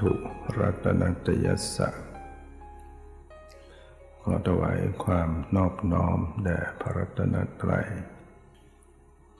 [0.00, 0.12] ถุ
[0.58, 1.88] รัตนัตยัสสะ
[4.22, 7.88] ขอถวายความนอบน้อมแด่พระรัตนตรัย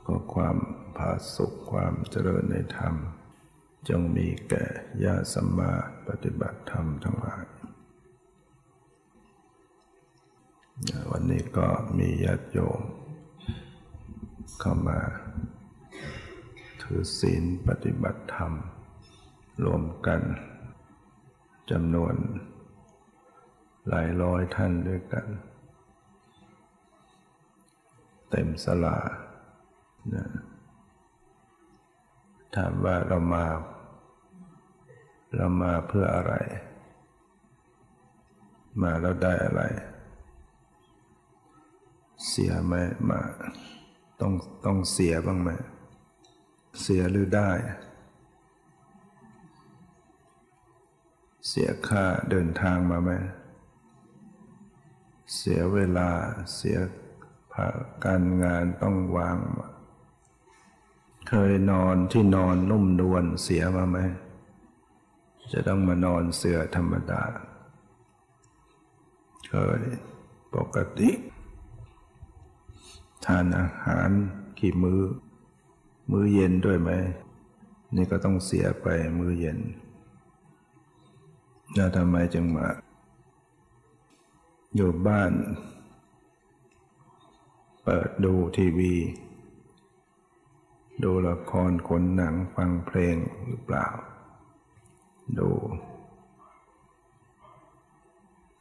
[0.05, 0.57] ขอความ
[0.97, 2.95] ผาสุขความเจริญในธรรม
[3.89, 4.65] จงมีแก่
[5.05, 5.73] ญาสัมมา
[6.09, 7.45] ปฏิบัติธรรมทั้งหลาย
[11.11, 12.81] วันนี้ก็มีญาติโยม
[14.61, 15.01] เข้ามา
[16.83, 18.55] ถือศีลปฏิบัติธรรม
[19.65, 20.21] รวมกัน
[21.71, 22.15] จำนวน
[23.89, 25.27] หลายร้อยท่านด้วยกัน
[28.31, 28.99] เต็มสลา
[30.15, 30.27] นะ
[32.57, 33.47] ถามว่าเรามา
[35.37, 36.35] เรามาเพื่ออะไร
[38.83, 39.63] มาแล้วได้อะไร
[42.29, 42.75] เสียไหม
[43.11, 43.21] มา
[44.21, 44.33] ต้อง
[44.65, 45.51] ต้องเสียบ้างไหม
[46.81, 47.51] เสียหรือได้
[51.51, 53.11] เสียค่าเดินทางมาไหม
[55.37, 56.11] เสียเวลา
[56.55, 56.79] เสีย
[58.05, 59.39] การงานต้องวาง
[61.29, 63.99] เคยนอนที่นอนนุ่มนวลเสียมาไหม
[65.53, 67.23] จะต้องมานอนเสือธรรมดา
[69.49, 69.83] เคย
[70.55, 71.11] ปกติ
[73.27, 74.11] ทานอาหาร
[74.59, 75.03] กี่มือ้อ
[76.11, 76.91] มื้อเย็นด้วยไหม
[77.97, 78.87] นี่ก็ต้องเสียไป
[79.19, 79.59] มื้อเย็น
[81.75, 82.69] แล้วทำไมจึงมา
[84.77, 85.33] อยู่บ้าน
[87.83, 88.95] เปิดดูทีวี
[91.05, 93.17] ดูละครขนหนังฟังเพลง
[93.47, 93.87] หรือเปล่า
[95.39, 95.51] ดู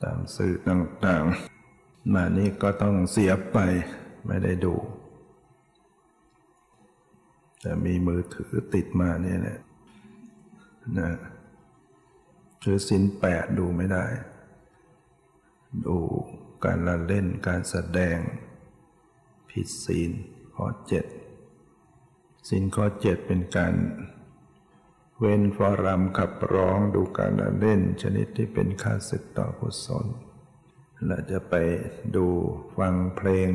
[0.03, 3.57] ตามสื่อต่างๆ มานี่ก็ต้องเสียไป
[4.27, 4.75] ไม่ได้ดู
[7.61, 9.59] แต่มีมือถือติดมาเนี่ยนะ
[10.97, 11.09] นะ
[12.63, 14.05] คือสินแปดดูไม่ได้
[15.85, 15.97] ดู
[16.63, 18.17] การละเล่นการแสดง
[19.49, 20.11] ผิดศีล
[20.55, 21.05] ข้อเจ็ด
[22.47, 23.75] ศีลข้อเจ็ดเป็นการ
[25.19, 30.05] เว้นฟอรัมขับร้องดูการละเล่นชนิดที่เป็นค่าศึกต่อกุศล
[31.07, 31.55] เราจะไป
[32.15, 32.27] ดู
[32.77, 33.51] ฟังเพลง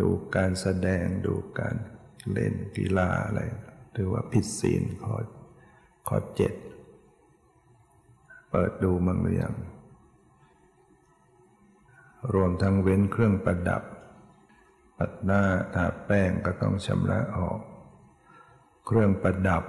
[0.00, 1.76] ดูการแสดงดูการ
[2.32, 3.40] เล่นกีฬาอะไร
[3.94, 5.14] ถือว่าผิดศีลข้อ
[6.08, 6.52] ข้อเจ็ด
[8.56, 9.54] ปิดดูมั้งหรือยัง
[12.34, 13.82] รวมทั้งเว้นเครื่องประดับ
[14.98, 15.42] ปัดหน้า
[15.74, 17.60] ทาแป้งก็ต้องชำระออก
[18.86, 19.64] เครื่องประดับ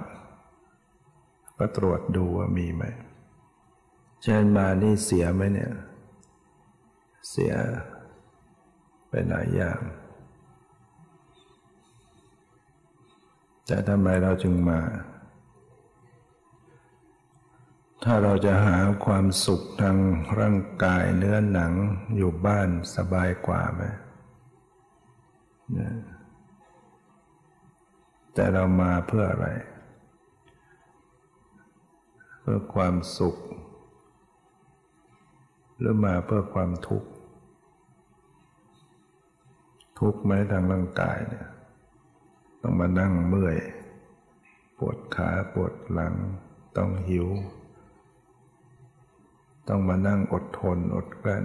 [1.58, 2.84] ก็ตรวจดูว่ามีไหม
[4.22, 5.72] เช่นมานี่เสียไหมเนี่ย
[7.30, 7.52] เสีย
[9.08, 9.80] ไปหลายอย่าง
[13.66, 14.80] แต่ทำไมเราจึงมา
[18.10, 19.96] ถ้าเราจะหาความสุขทาง
[20.38, 21.72] ร่างกายเนื้อหนัง
[22.16, 23.82] อยู่บ้านสบายกว่าไหม
[28.34, 29.48] แต่เรามาเพื่ออะไร
[32.40, 33.36] เพื่อความสุข
[35.78, 37.10] หรือมาเพื่อความทุกข์
[39.98, 41.46] ทุกข์ไหมทางร่างกายเนี่ย
[42.60, 43.58] ต้องมานั่งเมื่อย
[44.78, 46.14] ปวดขาปวดหลัง
[46.76, 47.28] ต้องหิว
[49.68, 51.44] ต้องมานั่งอดทนอดกลั้น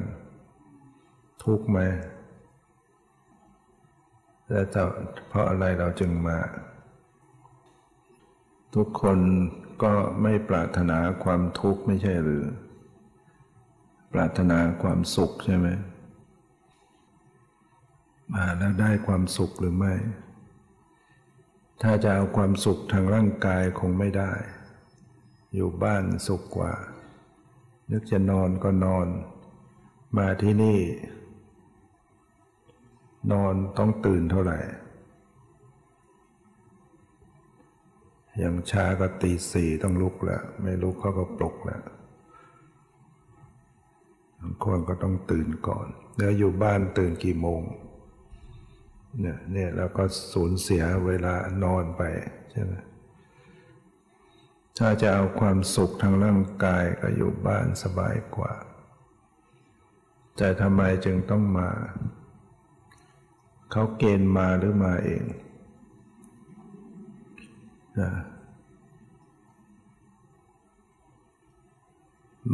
[1.44, 1.80] ทุกข์ไหม
[4.50, 4.66] แล้ว
[5.30, 6.38] เพราะอะไรเราจึงมา
[8.76, 9.20] ทุกคน
[9.84, 12.46] ก็ไม่ปรารถนาความทุกข์ไม่ใช่หรือ
[14.14, 15.68] ปรารถนาความสุขใช่ไหม
[18.34, 19.94] มาแล้วได้ความสุขหรือไม่
[21.82, 24.32] ถ้าจะเอาความสุขทางร่างกายคงไม่ได้
[25.54, 26.74] อยู่บ้านสุขกว่า
[27.92, 29.08] นึกจะนอนก็นอน
[30.18, 30.80] มาที่นี่
[33.32, 34.60] นอนต้องตื่นเท่าไหร่
[38.38, 41.82] อย่างช้าก็ตีสี่ต้องลุกแล้ว ไม่ลุกเขาก็ปลุกแล้ว
[44.40, 45.88] บางคนก็ต้องตื่นก่อน
[46.18, 47.62] แล้วอยู่บ้านตื่นกี่โมง
[49.22, 50.04] เนี่ยเนี่ยแล้วก็
[50.34, 51.34] สูญเสียเวลา
[51.64, 52.02] นอนไป
[52.52, 52.74] ใช่ไหม
[54.78, 58.54] ถ้าจะเอาความสุขทางร่างกายก็อยู่บ้านสบายกว่า
[60.38, 61.70] แต่ทำไมจึงต้องมา
[63.72, 65.26] เขาเกณฑ์มาหรือมาเอง
[68.00, 68.12] นะ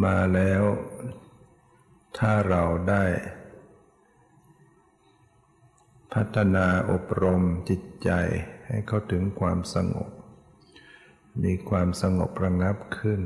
[0.04, 0.64] มาแล้ว
[2.18, 3.04] ถ้าเราได้
[6.14, 8.10] พัฒนาอบรมจิตใจ
[8.68, 10.10] ให้เขาถึงความสงบ
[11.44, 13.22] มีความสงบระงับขึ้น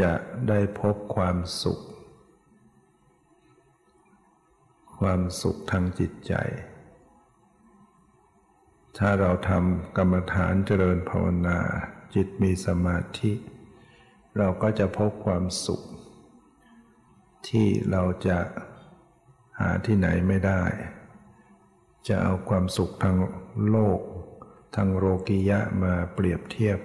[0.00, 0.12] จะ
[0.48, 1.80] ได้พบความสุข
[4.98, 6.34] ความสุขทางจิตใจ
[8.98, 11.58] ถ้าเราทำกรรมฐานเจริญภาวนา
[12.14, 13.32] จิตมีสมาธิ
[14.38, 15.82] เราก็จะพบความสุข
[17.48, 18.38] ที่เราจะ
[19.58, 20.62] หาที่ไหนไม่ได้
[22.08, 23.16] จะเอาความสุขทาง
[23.70, 24.00] โลก
[24.74, 26.78] ทางโลกิยะมาเปรียบเทียบ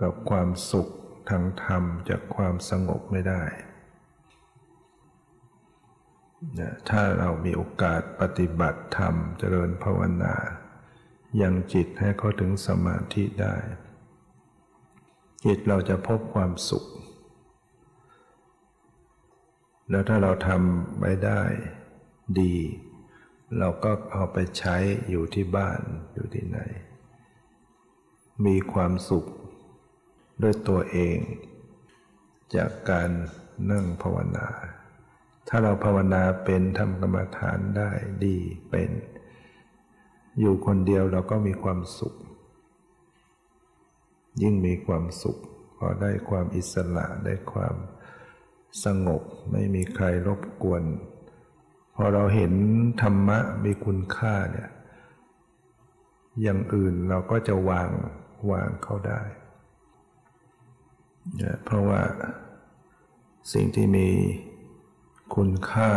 [0.00, 0.88] กับความสุข
[1.30, 3.42] ทางธรรมจากความสงบไม่ได้
[6.88, 10.34] ถ้าเรามีโอกาสปฏิบัติธรรมเจริญภาวนา
[11.42, 13.56] ยังจิตให้เขาถึงสมาธิได้
[15.44, 16.84] จิตเราจะพบความสุข
[19.90, 21.42] แล้วถ้าเราทำไม่ได้
[22.40, 22.54] ดี
[23.58, 24.76] เราก็เอาไปใช้
[25.08, 25.80] อยู่ที่บ้าน
[26.14, 26.58] อยู่ที่ไหน
[28.46, 29.26] มีความสุข
[30.42, 31.18] ด้วยตัวเอง
[32.54, 33.10] จากการ
[33.70, 34.48] นั่งภาวนา
[35.48, 37.90] ถ้าเราภาวนาเป็นทำกรรมฐานได้
[38.24, 38.36] ดี
[38.70, 38.90] เป็น
[40.40, 42.14] อยู่คนเดียวเราก็มีความสุข
[44.42, 45.38] ยิ่งมีความสุข
[45.76, 47.74] พอได้ความอิสระได้ความ
[48.84, 50.82] สงบไม่มีใครรบกวน
[51.98, 52.52] พอเราเห็น
[53.02, 54.70] ธรรมะมีคุณค่าเนี่ย
[56.42, 57.90] อย่างอื่นเราก็จะวาง
[58.50, 59.22] วางเขาได้
[61.64, 62.02] เพราะว่า
[63.52, 64.08] สิ่งที่มี
[65.34, 65.92] คุณค่า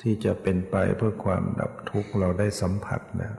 [0.00, 3.32] ที่จะเป็นไปเพื่อความดับทุกข์เราได้สัมผัสนะ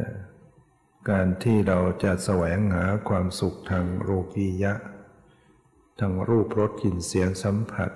[0.00, 0.12] นะ
[1.10, 4.74] การที่เราจะแสวงหาความสุขทางโลกียะ
[6.00, 7.90] ทางรูปรสกลิ่นเสียงสัมผัส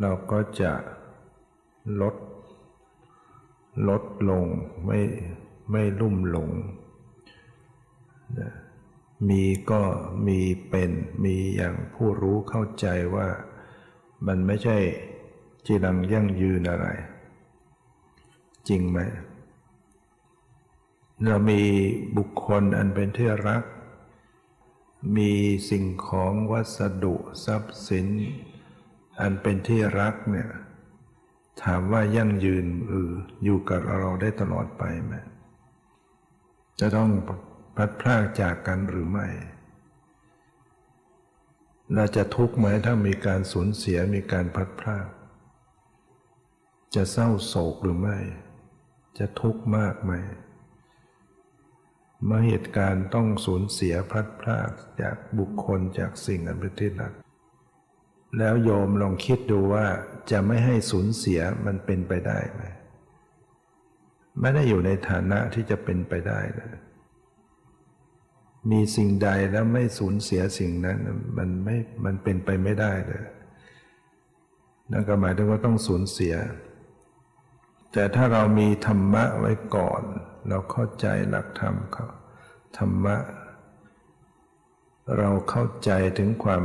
[0.00, 0.72] เราก็จะ
[2.00, 2.16] ลด
[3.88, 4.44] ลดลง
[4.86, 4.98] ไม่
[5.70, 6.50] ไม่ลุ่มหลง
[9.28, 9.82] มีก็
[10.26, 10.90] มีเป็น
[11.24, 13.28] มีอย่างผู้รู้เข้าใจว่า
[14.26, 14.78] มันไม่ใช่
[15.66, 16.86] จีรังยั่งยืนอะไร
[18.68, 18.98] จริงไหม
[21.24, 21.62] เรามี
[22.16, 23.64] บุคคลอันเป็นที่รัก
[25.16, 25.32] มี
[25.70, 28.06] สิ่งของวัสดุทรัพย์สิน
[29.20, 30.50] อันเป็นที่รักเนี่ย
[31.64, 33.10] ถามว่ายั่งยืนหรือ
[33.44, 35.14] อยู่กับเราได้ตลอดไปไหม
[36.80, 37.10] จะต้อง
[37.76, 39.26] พัดพลากจากกันหรือไม่
[41.94, 45.08] เราจะทุกข์ไหมถ้ามีการสูญเสียมีการพัดพลาก
[46.94, 48.18] จะเศร้าโศกหรือไม่
[49.18, 50.12] จะทุกข์มากไหม
[52.24, 54.70] เมื่อเหตุการณ์ต้องสูญเสียพลัดพราก
[55.02, 57.12] จากบุคคลจากสิ่งอันเป็นที่รัก
[58.38, 59.86] แล้วโยมลองคิดดูว่า
[60.30, 62.62] จะไม่ให้สูญเสียมันเป็นไปได้ไหม
[64.40, 66.72] ไม่ได้อยู่ในฐานะที่จะเป็นไปได้เลย
[68.70, 70.98] มีสิ่งใดแล้วไม่สูญเสียสิ่งนั้น
[71.38, 73.24] มันไม่มันเป็นไปไม่ได้เลย
[74.92, 76.34] นั่นก็หมายถึงว่าต้องสูญเสีย
[77.92, 80.02] แต่ถ้าเรามีธรรมะไว้ก่อน
[80.48, 82.06] เราเข้าใจหลักธรรมเขา
[82.78, 83.16] ธรรมะ
[85.18, 86.62] เราเข้าใจถึงความ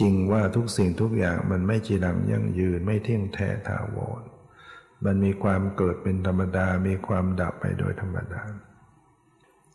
[0.00, 4.22] จริงว่าทุกสิ่งทุกอย่างมันไม่จีรังยั่งยืนไม่เที่ยงแท้ถาวร
[5.04, 8.42] มันมีความเกิดเป็นธรรมดา มีความดับไปโดยธรรมดา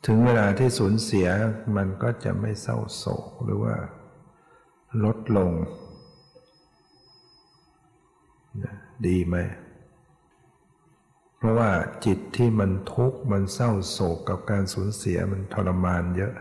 [0.06, 1.28] ถึงเวลาที่สูญเสีย
[1.75, 3.75] มันก็จะไม่เศร้าโศกหรือว่า
[5.04, 5.51] ลดลง
[9.06, 9.36] ดีไหม
[11.38, 11.72] เพราะว่า
[12.06, 16.34] จิตที่มันทุกข์มันเศร้าโศกกับการสูญเสียมันทรมานเยอะ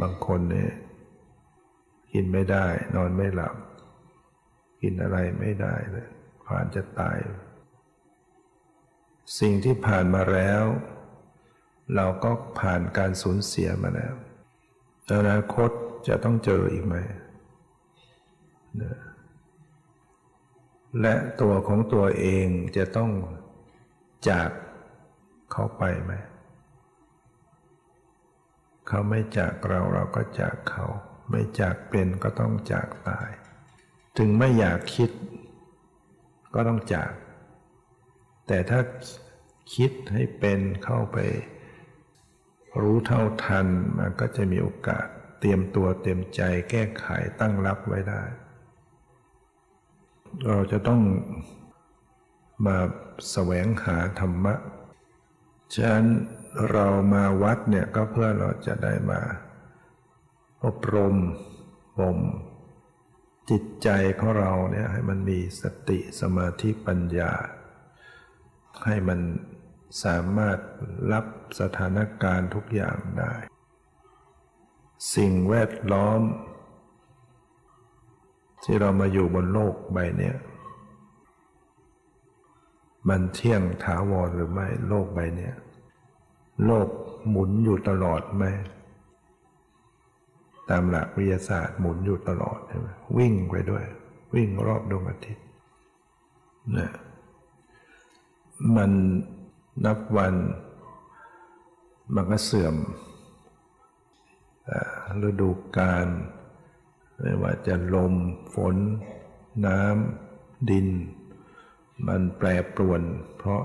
[0.00, 0.70] บางคนเนี่ย
[2.14, 3.54] กินไม่ได้ นอนไม่หลับ
[4.82, 6.08] กินอะไรไม่ได้เลย
[6.46, 7.18] ผ่านจะตาย
[9.38, 10.64] สิ่งที่ผ่านมาแล้ว
[11.94, 12.30] เราก็
[12.60, 14.14] ผ่านการสูญเสียมาแล้ว
[15.10, 15.70] อนาคต
[16.08, 16.94] จะต้องเจออีกไหม
[21.00, 23.10] และตัวของตัวเองจะต้อง
[24.28, 24.50] จาก
[25.52, 26.12] เขาไปไหม
[28.88, 30.86] เขาไม่จากเราเราก็จากเขา
[31.28, 33.30] ไม่จากเป็นก็ต้องจากตาย
[34.18, 35.10] ถึงไม่อยากคิด
[36.54, 37.12] ก็ต้องจาก
[38.46, 38.80] แต่ถ้า
[39.74, 41.18] คิดให้เป็นเข้าไป
[42.80, 43.66] รู้เท่าทัน
[43.98, 45.06] มันก็จะมีโอกาส
[45.40, 46.40] เตรียมตัวเตรียมใจ
[46.70, 47.06] แก้ไข
[47.40, 48.22] ตั้งรับไว้ได้
[50.46, 51.02] เราจะต้อง
[52.66, 52.78] มา
[53.30, 54.54] แสวงหาธรรมะ
[55.74, 56.06] ฉะนั้น
[56.72, 59.20] เรามาวัดเนี่ยก็เพื่อเราจะได้มา
[60.64, 61.16] อบรม
[61.98, 62.18] บ่ม
[63.50, 67.32] จิตใจของเราเนี่ยให้มันมีสติสมาธิปัญญา
[68.84, 69.20] ให้มัน
[70.04, 70.58] สามารถ
[71.12, 71.26] รับ
[71.60, 73.34] สถานการณ์ทุกอย่างได้
[75.14, 76.20] สิ่งแวดล้อม
[78.64, 80.32] ที่เรามาอยู่บนโลกใบนี้
[83.08, 85.50] มันเที่ยงถาวรหรือไม่โลกใบนี้
[86.66, 86.88] โลก
[87.28, 88.44] หมุนอยู่ตลอดไหม
[90.70, 93.84] ตามหลักวิทยาศาสตร์หมุนอยู่ตลอดใช่ไหมวิ่งไปด้วย
[94.34, 95.46] วิ่งรอบดวงอาทิตย์
[96.78, 96.90] นะ
[98.76, 98.90] มัน
[99.84, 100.34] นับวัน
[102.14, 102.74] มันก็เสื่อม
[105.28, 106.06] ฤดูกาล
[107.20, 108.14] ไม่ว่าจะลม
[108.54, 108.76] ฝน
[109.66, 110.88] น้ำดิน
[112.06, 113.02] มันแปรปรวน
[113.36, 113.64] เพราะ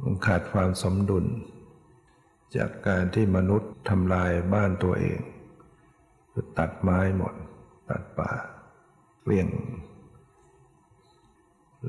[0.00, 1.26] มันขาดความสมดุล
[2.56, 5.18] จากการที่มนุษย์ทำลายบ้านตัวเอง
[6.40, 7.34] คือตัดไม้หมด
[7.90, 8.32] ตัดป่า
[9.24, 9.48] เลี่ยง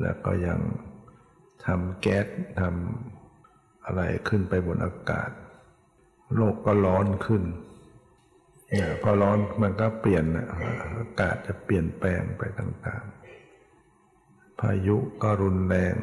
[0.01, 0.59] แล้วก็ยัง
[1.65, 2.27] ทำแก๊ส
[2.59, 5.29] ทำอะไรขึ้นไปบนอากาศ
[6.35, 7.43] โลกก็ร้อนขึ้น
[8.69, 10.25] เนี่ยพอร้อนมันก็เปลี่ยน
[10.97, 15.95] อากาศจะเปลี่ยนแปลงไปต่างๆ พายุก็รุนแรง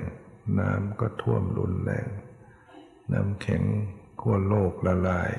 [0.59, 2.07] น้ำก็ท่วมรุนแรง
[3.13, 3.63] น้ำแข็ง
[4.21, 5.33] ขั้วโลกละลาย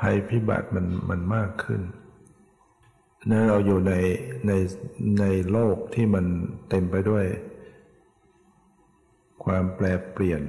[0.00, 1.82] ภัยพิบัติมันมันมากขึ้น
[3.30, 3.92] นั่นเราอยู่ใน
[4.46, 4.52] ใน
[5.20, 6.24] ในโลกที่มัน
[6.68, 7.24] เต็มไปด้วย
[9.44, 10.42] ความแปรเปลี่ยน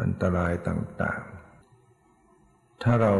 [0.00, 3.14] อันตรายต่างๆ ถ้าเรา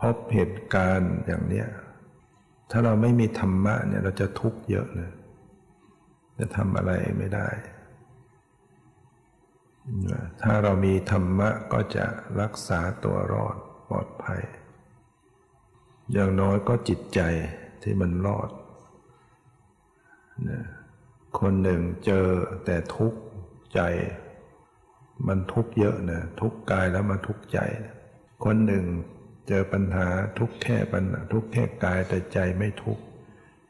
[0.00, 1.68] พบเหตุการณ์อย่างเนี้ย
[2.70, 5.12] ถ้าเราไม่มีธรรมะเนี่ยเราจะทุกข์เยอะเลย
[6.38, 7.48] จะทำอะไรไม่ได้
[10.42, 12.06] ถ้าเรามีธรรมะก็จะ
[12.40, 13.56] รักษาตัวรอด
[13.88, 14.42] ปลอดภัย
[16.12, 17.20] อย่างน้อยก็จิตใจ
[17.82, 18.50] ที่มันรอด
[20.48, 20.50] น
[21.38, 22.26] คนหนึ่งเจอ
[22.64, 23.20] แต่ทุกข์
[23.74, 23.80] ใจ
[25.26, 27.58] มันทุกข์เยอะนะทุกข์กายแล้วมันทุกข์ใจ
[28.44, 28.84] คนหนึ่ง
[29.48, 30.06] เจอปัญหา
[30.38, 33.02] ทุกข์แค่ปัญหาทุกข์แค่กายแต่ใจไม่ทุกข์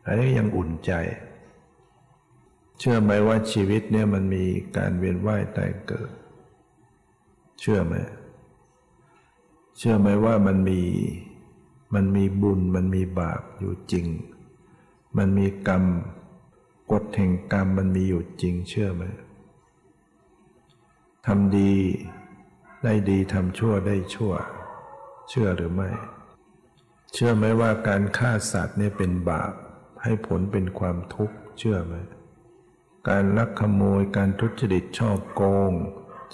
[0.07, 0.93] อันนี้ยังอุ่นใจ
[2.79, 4.45] เชื่อไหมว่าชีวิตเนี่ยมันมี
[4.77, 6.11] การเวียนว่ายตายเกิด
[7.61, 7.95] เชื่อไหม
[9.77, 10.81] เชื่อไหมว่ามันมี
[11.95, 14.07] มันมีบุญมันมีบาปอยู่จริง
[15.17, 15.85] มันมีกรรม
[16.93, 19.03] กฎแห่งกรรมมันมีอยู่จริง เชื่อไหม
[21.27, 21.75] ทำดี
[22.83, 24.33] ได้ดีทำชั่วได้ชั่ว
[25.29, 25.91] เชื่อหรือไม่
[27.13, 29.53] เชื่อไหมว่าการฆ่าสัตว์เนี่ยเป็นบาป
[30.03, 31.95] ให้ผลเป็นความทุกข์เชื่อไหม
[33.09, 35.73] การลักขโมยการทุจริตชอบโกง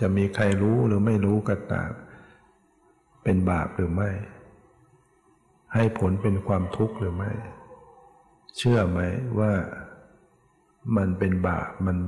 [0.00, 1.90] จะมีใครรู้หรือไม่รู้ก็ตาม
[3.22, 4.10] เป็นบาปหรือไม่
[5.74, 7.32] ให้ผลเป็นความทุกข์หรือไม่
[8.56, 9.00] เชื่อไหม
[9.38, 9.52] ว่า
[10.96, 11.98] มันเป็นบาปมัน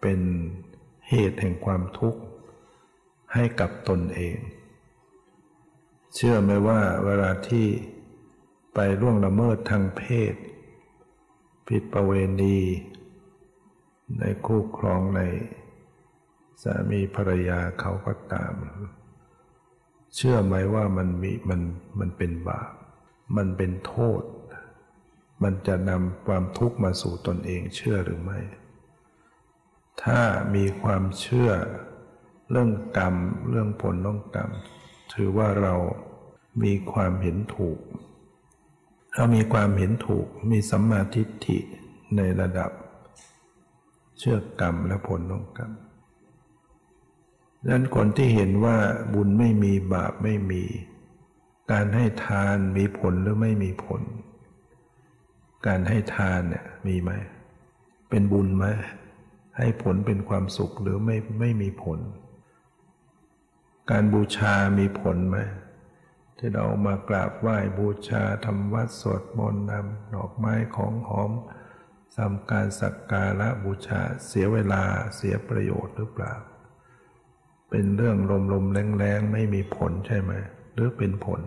[0.00, 0.20] เป็น
[1.08, 2.20] เหตุแห่งความทุกข์
[3.34, 4.36] ให้กับตนเอง
[6.14, 7.66] เชื่อไหมว่าเวลาที่
[8.74, 10.34] ไปล่วงละเมิดทางเพศ
[11.68, 12.58] ผิดประเวณี
[14.18, 15.20] ในคู่ครองใน
[16.62, 18.54] สามีภรรยาเขาก็ตาม
[20.14, 21.60] เชื่อไหมว่ามันมีมัน
[21.98, 22.72] มันเป็นบาป
[23.36, 24.22] มันเป็นโทษ
[25.42, 28.40] มันจะนำความทุกข์มาสู่ตนเองเชื่อหรือไม่
[30.02, 30.20] ถ้า
[30.54, 31.50] มีความเชื่อ
[32.50, 33.14] เรื่องกรรม
[33.50, 34.50] เรื่องผลต้องกรรม
[35.12, 35.74] ถือว่าเรา
[36.62, 37.78] มีความเห็นถูก
[39.14, 41.58] เรามีความเห็นถูกมีสัมมาทิฏฐิ
[42.16, 42.70] ในระดับ
[44.18, 45.72] เชื่อกรรมและผลต้องกรรม
[47.60, 48.76] ดังนั้นคนที่เห็นว่า
[49.14, 50.62] บุญไม่มีบาปไม่มี
[51.72, 54.02] การให้ทานมีผลหรือไม่มีผล
[55.66, 57.10] การให้ทานเนี่ยมีไหม
[58.10, 58.64] เป็นบุญไหม
[59.58, 62.00] ให้ผลเป็นความสุขหรือไม่ไม่มีผล
[63.90, 65.38] การบูชามีผลไหม
[66.38, 71.32] ที่เรามากราบไหว้บูชาทำวัดสวดมนต์นำดอกไม้ของหอม
[72.16, 74.82] ทำการสักการะบูชาเสียเวลา
[75.16, 76.34] เสียประโยชน์หรือเปล่า
[77.70, 80.32] เป็นเรื่องลมลมแรงแรงไม่มีผลใช่ไหม
[80.74, 81.40] หรือเป็นผล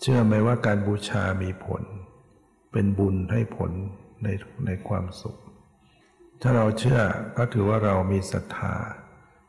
[0.00, 1.82] เชื่อไหมว่าการบูชามีผล
[2.72, 3.70] เป็นบุญให้ผล
[4.22, 4.28] ใน
[4.66, 5.38] ในความสุข
[6.42, 7.00] ถ้าเราเชื่อ
[7.36, 8.74] ก็ถือว่าเรามีศรัทธา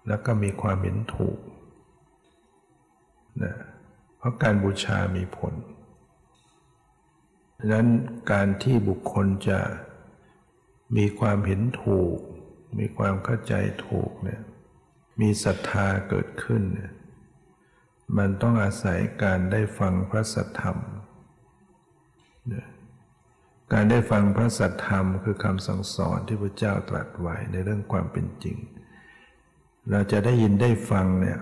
[0.07, 1.39] แล้วก็มีความเห็นถูก
[3.43, 3.55] นะ
[4.17, 5.53] เพราะการบูชามีผล
[7.57, 7.87] ดังนั้น
[8.31, 9.59] การที่บุคคลจะ
[10.97, 12.17] มีความเห็นถูก
[12.79, 13.53] มีความเข้าใจ
[13.87, 14.41] ถูกเนี่ย
[15.21, 16.63] มีศรัทธาเกิดขึ้น
[18.17, 20.77] มันต้องอาศัยการได้ฟังพระสัทธรรม
[23.73, 28.57] การได้ฟังพระสัทธรรมคือคำสั่งสอนที่พระเจ้าตรัสไว้ในเรื่องความเป็นจริง
[29.89, 31.39] เราจะได้ยินได้ฟังเนี่ย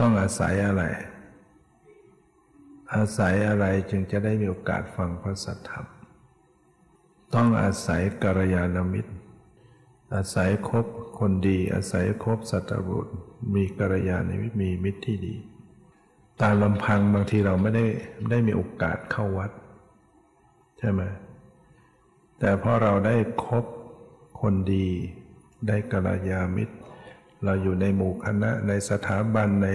[0.00, 0.82] ต้องอาศัยอะไร
[2.94, 5.86] อาศัยอะไรจึงจะได้มีโอกาสฟังพระสัทธรรม
[7.34, 9.12] ต้องอาศัยกัลยาณมิตร
[10.14, 10.86] อาศัยคบ
[11.18, 13.14] คนดี อาศัยคบสัตบุตร
[13.54, 15.34] มีกัลยาณมิตรมีมิตรที่ดี
[16.42, 17.84] ตามลำพังบางทีเราไม่ได้
[18.30, 19.50] ได้มีโอกาสเข้าวัด
[20.78, 21.02] ใช่ไหม
[22.38, 23.64] แต่พอเราได้คบ
[24.40, 24.86] คนดี
[25.68, 26.74] ได้กัลยาณมิตร
[27.44, 29.68] เราอยู่ในหมู่คณะในสถาบันใน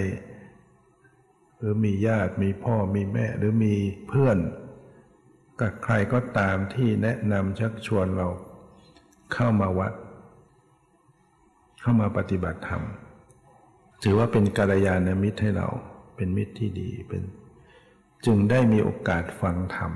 [1.57, 3.75] หรือมีญาติมีพ่อมีแม่หรือมี
[4.07, 4.37] เพื่อน
[5.61, 8.27] กับใครก็ตามที่แนะนำชักชวนเรา
[9.33, 9.93] เข้ามาวัด
[11.81, 12.83] เข้ามาปฏิบัติธรรม
[14.03, 15.67] ถือว่าเป็นกัลยาณมิตรให้เรา
[16.15, 17.23] เป็นมิตรที่ดีเป็น
[18.25, 19.91] จึงได้มีโอกาสฟังธรรม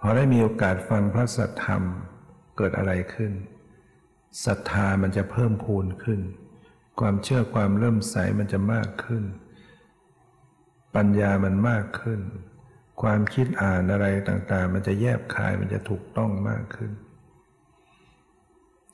[0.00, 1.82] พอได้มีโอกาสฟังพระสัทธรรม
[2.56, 3.32] เกิดอะไรขึ้น
[4.44, 6.20] ศรัทธามันจะเพิ่มพูนขึ้น
[7.00, 9.24] ความเชื่อความเริ่มใสมันจะมากขึ้น
[10.96, 12.20] ปัญญามันมากขึ้น
[13.02, 16.92] ความคิดอ่านอะไรต่างๆ มันจะแยบคายมันจะถูกต้องมากขึ้น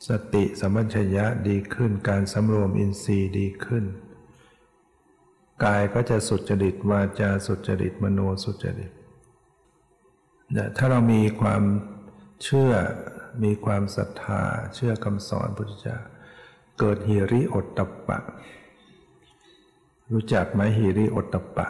[0.09, 3.85] สติสัมปชัญชยะดีขึ้น การสำรวมอินทรีย์ดีขึ้น
[5.65, 8.93] กายก็จะสุจริตวาจาสุจริตมโนสุจริต
[10.77, 11.63] ถ้าเรามีความ
[12.43, 12.73] เชื่อ
[13.45, 14.43] มีความศรัทธา
[14.75, 15.99] เชื่อคำสอนพุทธเจ้า
[16.79, 18.19] เกิดฮิริโอตตปปะ
[20.13, 21.69] รู้จักไหมฮิริโอตตปปะ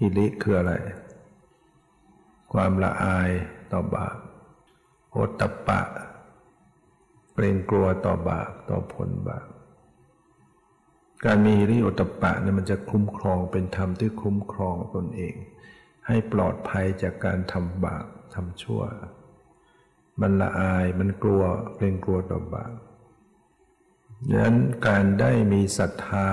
[0.00, 0.72] ฮิริคืออะไร
[2.52, 3.30] ความละอาย
[3.72, 4.16] ต่อบาป
[5.12, 5.80] โอตตปปะ
[7.40, 9.48] เกรงกลัวต่อบาปต่อผลบาป
[11.24, 15.34] การมีริโอตตปปะเนี่ยมันจะคุ้มครองเป็นธรรมที่คุ้มครองตนเอง
[16.06, 18.82] ให้ปลอดภัยจากการทำบาปทำชั่ว
[20.20, 21.42] มันละอายมันกลัว
[21.76, 22.74] เกรงกลัวต่อบาป
[24.28, 24.56] ดังนั้น
[24.88, 26.28] การได้มีศรัทธา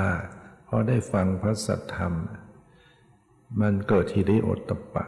[0.66, 2.14] เพราะได้ฟังพระสัทธรรม
[3.62, 5.06] มันเกิดทีริโอตตปะ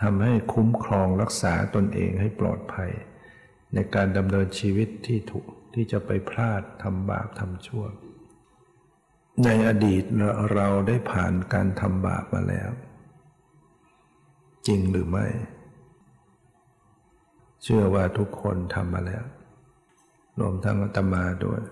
[0.00, 2.92] ทำให้คุ้มครองรักษาตนเองให้ปลอดภัย
[3.74, 7.84] ในการดำเนินชีวิตที่ถูกที่จะไปพลาดทำบาปทำชั่ว
[9.44, 10.02] ในอดีต
[10.54, 12.70] เราได้ผ่านการทำบาปมาแล้ว
[14.66, 15.26] จริงหรือไม่
[17.62, 19.24] เชื่อว่าทุกคนทำมาแล้ว
[20.40, 21.62] รวมทั้งอาตมาด้วย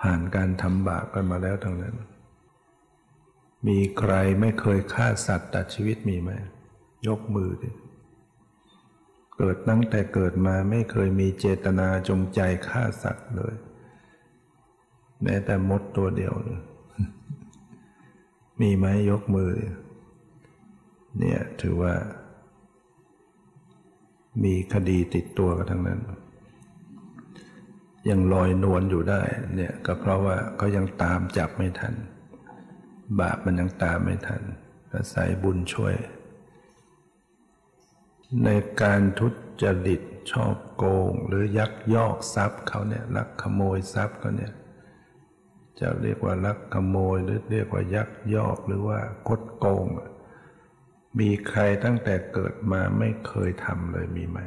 [0.00, 1.96] ผ่านการทำบาปกันมาแล้วทั้งนั้น
[3.66, 6.30] มีใครไม่เคยฆ่าสัตว์ตัดชีวิตมีไหม
[7.08, 7.70] ยกมือดิ
[9.42, 13.54] เกิดตั้งแต่เกิดมาไม่เคยมีเจตนาจงใจฆ่าสัตว์เลย
[15.22, 16.60] แม้แต่มดตัวเดียวเลย
[18.60, 19.52] มีไหมยกมือ
[21.18, 21.94] เนี่ยถือว่า
[24.44, 26.00] มีคดีติดตัวกันทั้งนั้น
[28.10, 29.22] ยังลอยนวลอยู่ได้
[29.56, 31.94] เนี่ยก็เพราะว่าเขายังตามจับไม่ทัน
[33.20, 34.42] บาปมันยังตามไม่ทัน
[34.94, 35.94] อาศัยบุญช่วย
[38.44, 38.48] ใน
[38.82, 39.28] การทุ
[39.62, 44.52] จริตชอบโกง หรือยักยอกทรัพย์เขาเนี่ยลักขโมยทรัพย์เขาเนี่ย
[45.80, 49.86] จะเรียกว่าลักขโมยหรือเรียกว่ายักยอกหรือว่าคดโกง
[51.18, 54.38] มีใครตั้งแต่เกิดมาไม่เคยทำเลยมีไหม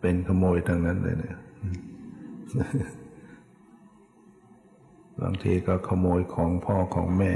[0.00, 1.38] เป็นขโมยทั้งนั้นเลยเนี่ย
[5.22, 7.32] บางทีก็ขโมยของพ่อของแม่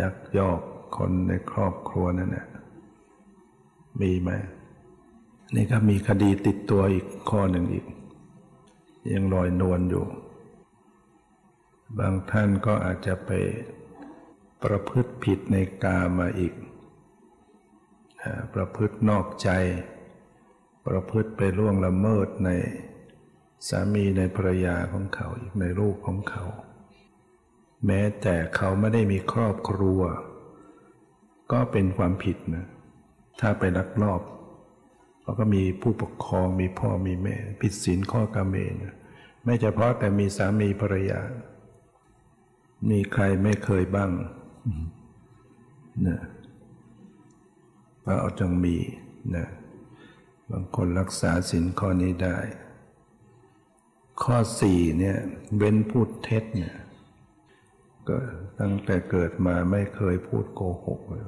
[0.00, 0.60] ยักยอก
[0.96, 2.46] คนในครอบครัวนั่นแหละ
[4.00, 4.30] มีไหม
[5.54, 7.86] นี่ก็มีคดีติดตัวอีกข้อหนึ่งอีก
[9.12, 10.04] ยังลอยนวลอยู่
[11.98, 13.30] บางท่านก็อาจจะไป
[14.62, 16.54] ประพฤติผิดในกามาอีก
[18.54, 19.50] ประพฤตินอกใจ
[20.86, 22.50] ประพฤติไปล่วงละเมิดใน
[23.68, 26.44] สามีในภรรยาของเขาอีกในลูกของเขา
[27.86, 30.00] แม้แต่เขาไม่ได้มีครอบครัว
[31.52, 32.66] ก็เป็นความผิดนะ
[33.40, 34.22] ถ้าไปลักลอบ
[35.22, 38.74] เขาก็มีผู้ปกครองมีพ่อมีแม่ ผิดศีลข้อกาเมน
[39.44, 41.20] ไม่เฉพาะแต่มีสามีภรรยา
[42.90, 44.10] มีใครไม่เคยบ้าง
[46.06, 46.18] นะ
[48.04, 48.76] พระเอาจงมี
[49.36, 49.46] นะ
[50.50, 52.38] บางคนรักษาสินข้อนี้ได้
[54.22, 55.18] ข้อสี่เนี่ย
[55.56, 56.74] เว้นพูดเท็จเนี่ย
[58.08, 58.16] ก็
[58.60, 61.24] ตั้งแต่เกิดมาไม่เคยพูดโกหกเลย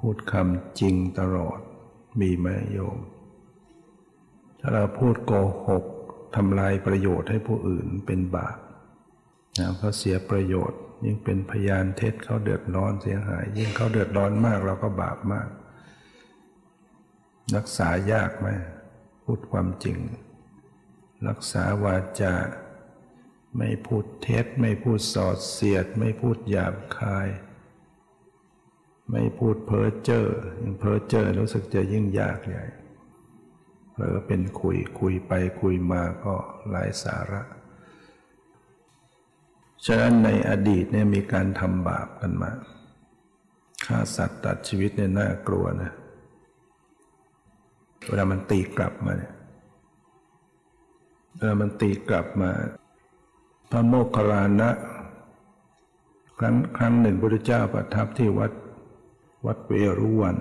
[0.00, 1.60] พูดคำจริงตลอด
[2.20, 2.98] มีไหมโยม
[4.60, 5.32] ถ้าเราพูดโก
[5.66, 5.84] หก
[6.36, 8.58] ทำลายประโยชน์ให้ผู้อื่นเป็นบาป
[9.58, 15.48] นะเพราเสียประโยชน์ ยิ่งเป็นพยานเท็จเขาเดือดร้อนเสียหาย ยิ่งเขาเดือดร้อนมากเราก็บาปมาก
[17.56, 18.48] รักษายากไหม
[19.24, 19.98] พูดความจริง
[21.28, 22.34] รักษาวาจา
[23.58, 27.28] ไม่พูดเท็จ ไม่พูดสอดเสียด ไม่พูดหยาบคาย
[29.10, 30.26] ไม่พูดเพ้อเจ้อ
[30.60, 32.64] ยิ่งเพ้อเจ้อรู้สึกจะยิ่งยากใหญ่
[33.90, 36.34] เผลอเป็นคุยคุยไปคุยมาก็
[36.68, 37.42] ไร้สาระ
[39.86, 42.50] ฉะนั้นในอดีตเนี่ยมีการทำบาปกันมา
[43.86, 45.90] ฆ่าสัตว์ตัดชีวิตเนี่ยน่ากลัวนะ
[48.06, 49.32] เวลามันตีกลับมาเนี่ย
[51.36, 52.50] เวลามันตีกลับมา
[53.70, 54.70] พระโมคคัลลานะ
[56.38, 58.50] ครั้งครั้งหนึ่งพระเจ้าประทับที่วัด
[59.46, 60.38] วัดเวรุวัน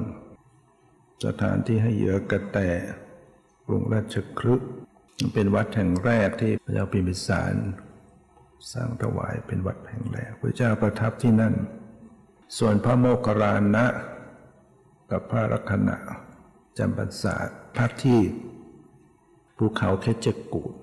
[1.26, 2.60] สถานที่ให้เหยื่อกระแต
[3.66, 4.56] กรุงราชครึ
[5.34, 7.54] เป็นวัดแห่งแรกที่พระเจ้าพิมพิสาร
[8.72, 11.56] สร้างถวายเป็นวัดแห่งแรกพระเจ้าประทับที่นั่น
[12.58, 13.86] ส่วนพระโมคคัลลานะ
[15.12, 15.98] กับพระลักษณะ
[16.78, 17.36] จำพรรษา
[17.78, 18.22] พักที่
[19.58, 20.74] ภูเขาแคจกูด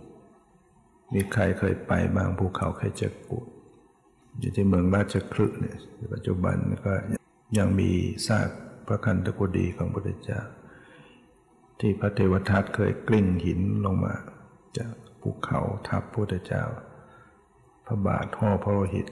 [1.15, 3.47] มีใครเคยไปบ้างภูเขาแคจกูด
[4.41, 5.77] อยู่ที่เมืองราชคลึเนี่ย
[6.15, 6.93] ปัจจุบันก็
[7.59, 7.91] ยังมี
[8.27, 8.49] ซาก
[8.87, 10.41] พระคันตะกุดีของพระพุทธเจ้า
[11.81, 14.15] ที่พระเทวทัตเคยกลิ้งหินลงมา
[14.79, 16.65] จากภูเขาทับพระพุทธเจ้า
[17.87, 19.07] พระบาทห่อพระโลหิต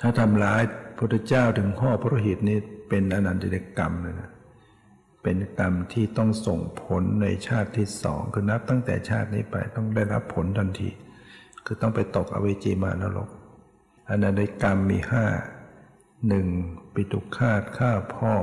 [0.00, 4.30] ถ้าทำร้ายพระพุทธเจ้าถึงห่อพระโลหิตนี่เป็นอนันติกรรมเลยนะ
[5.22, 10.90] เป็นกรรมที่ต้องส่งผลในชาติที่สองคือนับตั้งแต่ชาตินี้ไปต้องได้รับผลทันที
[11.64, 13.28] คือต้องไปตกอเวจีมานรก
[14.08, 15.26] อนันตกรรมมีห้า
[16.28, 16.48] หนึ่ง
[16.94, 18.34] ปิตุคาตฆ่าพ่อ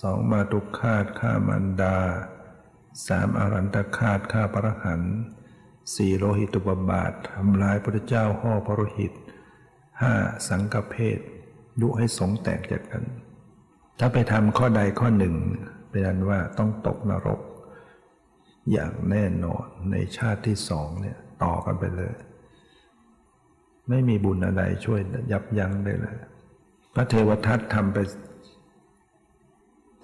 [0.00, 1.98] สองมาตุคาตฆ่ามันดา
[3.06, 5.02] สามอารันตคาตฆ่าพระหัน
[5.94, 9.12] สี่โลหิตุบบาททำลายพระเจ้าห่อพระโลหิต
[10.00, 10.14] ห้า
[10.48, 11.18] สังกเพศ
[11.80, 13.04] ยุให้สงแตกจากกัน
[13.98, 15.34] ถ้าไปทำข้อใดข้อหนึ่ง
[15.90, 17.40] เป็นอันว่าต้องตกนรก
[18.72, 22.14] อย่างแน่นอนในชาติที่สองเนี่ยต่อกันไปเลย
[23.88, 25.00] ไม่มีบุญอะไรช่วย
[25.32, 26.16] ยับยั้งได้เลย
[26.94, 27.98] พระเทวทัตทำไป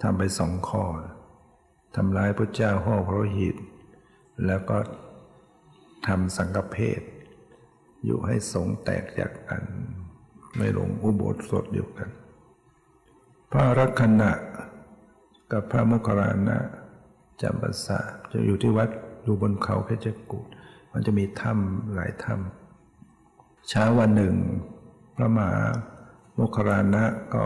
[0.01, 0.83] ทำไปสองข้อ
[1.95, 3.55] ทำร้ายพระเจ้าห่อพระหิต
[4.45, 4.77] แล้วก็
[6.07, 7.01] ทำสังกเพศ
[8.05, 9.63] อยู่ให้สงแตกจากกัน
[10.57, 12.09] ไม่ลงอุโบสถเดียวกัน
[13.51, 14.31] พระรักณะ
[15.51, 16.57] กับพระโมคคัลานะ
[17.41, 17.99] จำปาสา
[18.31, 18.89] จะอยู่ที่วัด
[19.23, 20.47] อยู่บนเขาเพชรกูด
[20.91, 22.58] มันจะมีถ้ำหลายถ้ำ
[23.71, 24.35] เช้าวันหนึ่ง
[25.15, 25.61] พระมหา
[26.33, 27.05] โมคคัลลานะ
[27.35, 27.45] ก็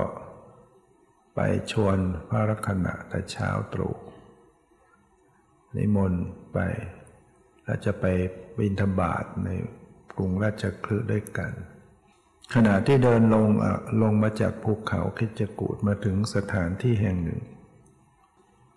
[1.35, 1.39] ไป
[1.71, 1.97] ชวน
[2.29, 3.95] พระรักณะแต่เช้าตรู่
[5.75, 6.57] นิมนต์ไป
[7.63, 8.05] แล้วจะไป
[8.57, 9.49] บินธบาตใน
[10.17, 11.51] กรุงราชคลึด้วยกัน
[12.53, 13.47] ขณะที่เดินลง
[14.01, 17.41] ลงมาจากภูเขาคิจกูดมาถึงสถานที่แห่งหนึ่ง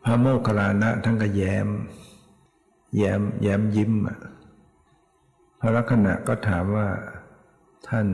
[0.04, 1.68] พระโมคคัลลานะทั้งก็แย้ม
[2.96, 3.92] แย้มแย้มยิ้ม
[5.60, 6.88] พระลักษณะก็ถามว่า
[7.88, 8.06] ท่าน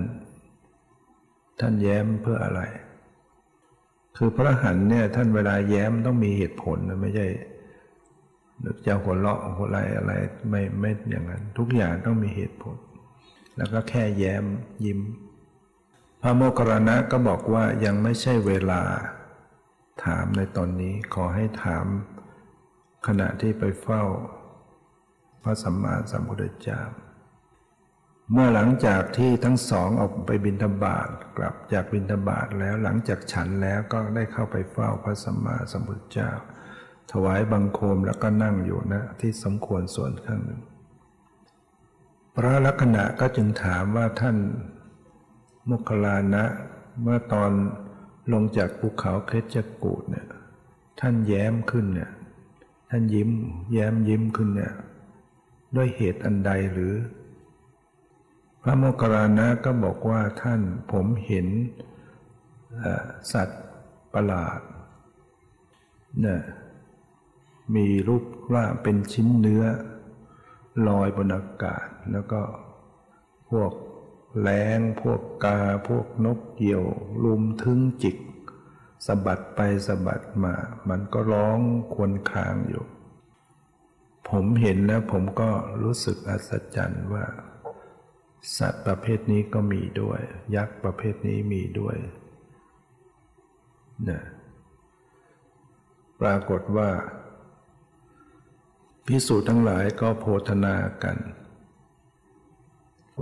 [1.60, 2.62] ท่านแย้มเพื่ออะไร
[4.16, 7.26] คือพระหันเนี่ยท่านเวลาแย้มต้องมีเหตุผลนะไม่ใช่
[8.64, 10.12] นึกจะหัวเราะหัวไรอะไร
[10.50, 12.76] ไม่ไม่อย่างนั้น ทุกอย่างต้องมีเหตุผล
[13.56, 14.44] แล้วก็แค่แย้ม
[14.84, 15.00] ยิ้ม
[16.20, 18.82] พระโมคคัลลานะก็บอกว่ายังไม่ใช่เวลา
[20.04, 21.86] ถามในตอนนี้ขอให้ถาม
[23.06, 24.02] ขณะที่ไปเฝ้า
[25.42, 26.80] พระสัมมาสัมพุทธเจ้า
[28.32, 36.30] เมื่อหลังจากที่ทั้งสองออกไปบินธบาตกลับจากบินธบาตแล้วหลังจากฉันแล้วก็ได้เข้าไปเฝ้าพระสัมมาสัมพุทธเจ้า
[37.12, 40.60] ถวายบังคมแล้วก็นั่งอยู่นะที่สมควรส่วนข้างหนึ่ง
[42.34, 44.36] พระลักษณะก็จึงถามว่าท่าน
[45.70, 46.44] มุคลานะ
[47.02, 47.50] เมื่อตอน
[48.32, 50.26] ลงจากภูเขาเคจกูดเนี่ย
[51.00, 52.10] ท่านแย้มขึ้นเนี่ย
[52.90, 53.30] ท่านยิ้ม
[53.72, 54.74] แย้มยิ้มขึ้นเนี่ย
[55.76, 56.94] ด้วยเหตุอันใดหรือ
[58.62, 60.60] พระโมคคัลลานะก็บอกว่าท่าน
[60.92, 61.46] ผมเห็น
[63.32, 63.64] สัตว์
[64.14, 64.60] ประหลาด
[66.20, 66.40] เนี่ย
[67.74, 69.64] มีรูปร่างเป็นชิ้นเนื้อ
[70.88, 72.42] ลอยบนอากาศ แล้วก็
[73.50, 73.72] พวก
[74.40, 76.84] แรงพวกกาพวกนกเหยี่ยว
[77.24, 78.16] ลุมทึงจิก
[79.06, 80.54] สะบัดไปสะบัดมา
[80.88, 81.58] มันก็ร้อง
[81.94, 82.84] ควนคางอยู่
[84.28, 85.50] ผมเห็นแล้วผมก็
[85.82, 87.24] รู้สึกอัศจรรย์ว่า
[88.58, 90.20] สัตว์ประเภทนี้ก็มีด้วย
[90.56, 91.96] ยักษ์ประเภทนี้มีด้วย
[94.08, 94.20] นะ
[96.20, 96.90] ปรากฏว่า
[99.06, 100.74] พิสูจน์ทั้งหลายก็โพธนา
[101.04, 101.16] กัน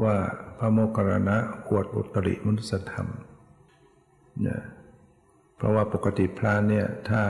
[0.02, 0.16] ว่า
[0.58, 1.36] พระโมคคัลลานะ
[1.68, 3.08] อวดอุตริมนุสธรรม
[4.42, 4.60] เนี่ย
[5.56, 7.22] เพราะว่าปกติพระเนี่ยถ้า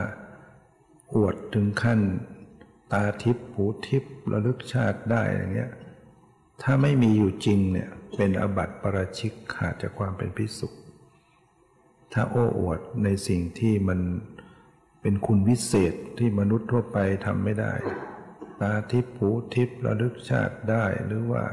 [1.15, 2.01] อวดถึงขั้น
[2.93, 5.71] ตาทิพย์หูทิพย์ระลึกชาติได้อย่างเงี้ย
[6.63, 10.69] ถ้าไม่มีอยู่จริงเนี่ยเป็นอบัติประราชิกขาดจากความเป็นพิสุ
[12.13, 14.01] ถ้าโอ้อวดในสิ่งที่มัน
[15.01, 17.75] เป็นคุณวิเศษที่มนุษย์ทั่วไปทำไม่ได้
[18.61, 21.45] ตาทิพย์หูทิพย์ระลึกชาติได้หรือว่า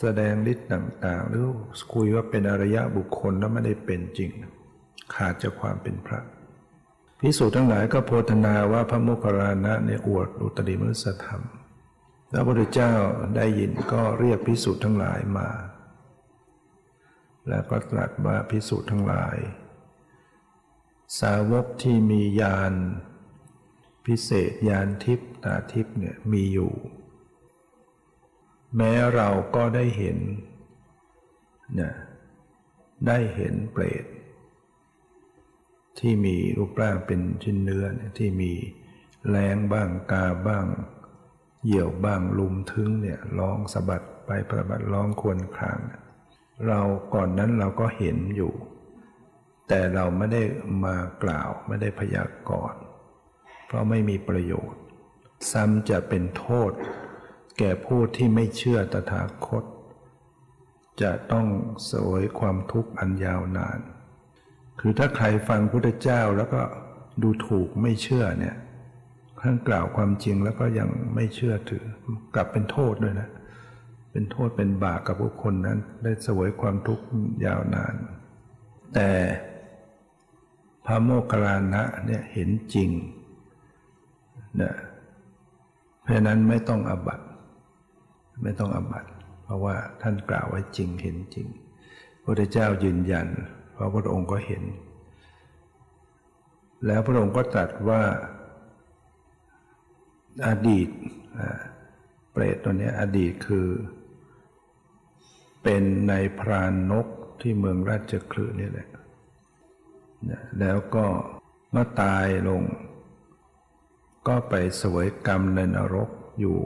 [0.00, 1.46] แสดงฤทธิ์ต่าง ๆ หรือ
[1.94, 4.30] คุยว่าเป็นอริยะบุคคลแล้วไม่ได้เป็นจริง
[5.14, 6.20] ขาดจากความเป็นพระ
[7.20, 11.42] พิสูจน์ทั้งหลายก็โพธนาว่าพระโมคคัลลานะในอวดอุตริมนุสธรรม
[12.30, 12.94] พระพุทธเจ้า
[13.36, 15.48] ได้ยินก็เรียกพิสูจน์ทั้งหลายมา
[17.48, 19.36] แล้วก็ตรัสว่าพิสูจน์ทั้งหลาย
[21.20, 22.72] สาวกที่มีญาณ
[24.06, 26.72] พิเศษญาณทิพย์ตาทิพย์เนี่ยมีอยู่
[28.76, 30.18] แม้เราก็ได้เห็น
[31.80, 31.92] นะ
[33.06, 34.04] ได้เห็นเปรต
[35.98, 37.86] ที่มีรูปร่างเป็นชิ้นเนื้อ
[38.18, 38.52] ที่มี
[39.30, 40.66] แรงบ้างกาบ้าง
[41.66, 45.78] เหี่ยวบ้างลุมทึงเนี่ยร้องสะบัดไปประบัดร้องควนคราง
[46.66, 46.80] เรา
[47.14, 48.52] ก่อนนั้นเราก็เห็นอยู่
[49.68, 50.42] แต่เราไม่ได้
[50.84, 52.80] มากล่าวไม่ได้พยากรณ์
[53.66, 54.80] เพราะไม่มีประโยชน์
[55.52, 56.72] ซ้ำจะเป็นโทษ
[57.58, 59.64] แก่ผู้ที่ไม่เชื่อตถาคต
[61.02, 61.46] จะต้อง
[61.90, 63.78] สวยความทุกข์อันยาวนาน
[64.80, 66.62] คือถ้าใครฟังพุทธเจ้าแล้วก็
[67.22, 68.56] ดูถูกไม่เชื่อเนี่ย
[69.46, 71.84] ท่านกล่าวความจริงแล้วก็ยังไม่เชื่อถือ
[72.34, 73.28] กลับเป็นโทษด้วยนะ
[74.12, 77.04] เป็นโทษเป็นบาปกับบุคคลนั้น ได้สวยความทุกข์
[77.46, 77.94] ยาวนาน
[78.94, 79.10] แต่
[80.86, 82.90] พระโมคคัลลานะเนี่ยเห็นจริง
[84.60, 84.72] นะ
[86.02, 87.20] เพราะนั้นไม่ต้องอบัต
[88.42, 89.04] ไม่ต้องอบัต
[89.44, 91.46] เพราะว่าท่านกล่าวไว้จริงเห็นจริง
[92.22, 93.26] พระพุทธเจ้ายืนยัน
[93.72, 94.62] เพราะพระองค์ก็เห็น
[96.86, 98.02] แล้วพระองค์ก็ตรัสว่า
[100.46, 100.88] อดีต
[102.32, 103.68] เปรตตัวนี้อดีตคือ
[105.62, 107.06] เป็นในพรานนก
[107.40, 108.88] ที่เมืองราชคลืนี่แหละ
[110.60, 111.06] แล้วก็
[111.70, 112.62] เมื่อตายลง
[114.28, 116.58] ก็ไปสวยกรรมในนรกอยู่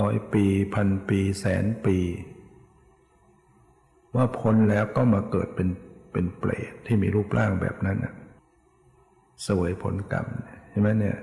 [0.00, 0.44] ร้อยปี
[0.74, 1.98] พันปีแสนปี
[4.14, 5.68] ว่าพ้นแล้วก็มาเกิดเป็น
[6.12, 7.98] เป็นเปรตที่มีรูปร่างแบบนั้น
[9.46, 10.26] สวยผลกรรม
[10.70, 11.18] ใช่ไหมเนี่ย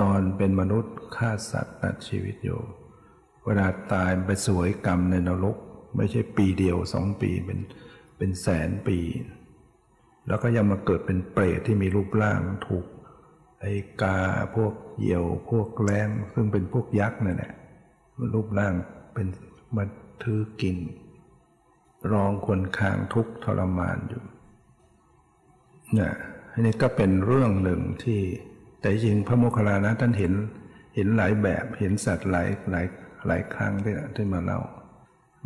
[0.00, 2.60] ตอนเป็นมนุษย์ฆ่าสัตว์ตัดชีวิตอยู่
[3.44, 5.56] เวลาตายไปสวยกรรมในนรก
[5.96, 7.60] ไม่ใช่ปีเดียวสองปีเป็น
[8.16, 8.98] เป็นแสนปี
[10.28, 12.86] แล้วก็ยังมาเกิดเป็นเปรตที่มีรูปร่างถูก
[13.60, 14.18] ไอ้กา
[14.56, 17.52] พวกเหยี่ยวพวกแรงซึ่งเป็นพวกยักษ์นั่นแหละ
[18.32, 18.74] รูปร่าง
[19.14, 19.26] เป็น
[19.76, 19.84] มา
[20.22, 20.76] ถือกิน
[22.12, 24.22] รองคนคางทุกทรมานอยู่
[25.92, 26.12] เนี่ย
[26.52, 28.20] อันนี้ก็เป็นเรื่องหนึ่งที่
[28.84, 30.32] แต่จริงพระโมคคัลลานะท่านเห็น
[30.94, 32.86] เห็นหลายแบบเห็นสัตว์หลายหลาย
[33.26, 34.60] หลายครั้งที่ที่มาเล่า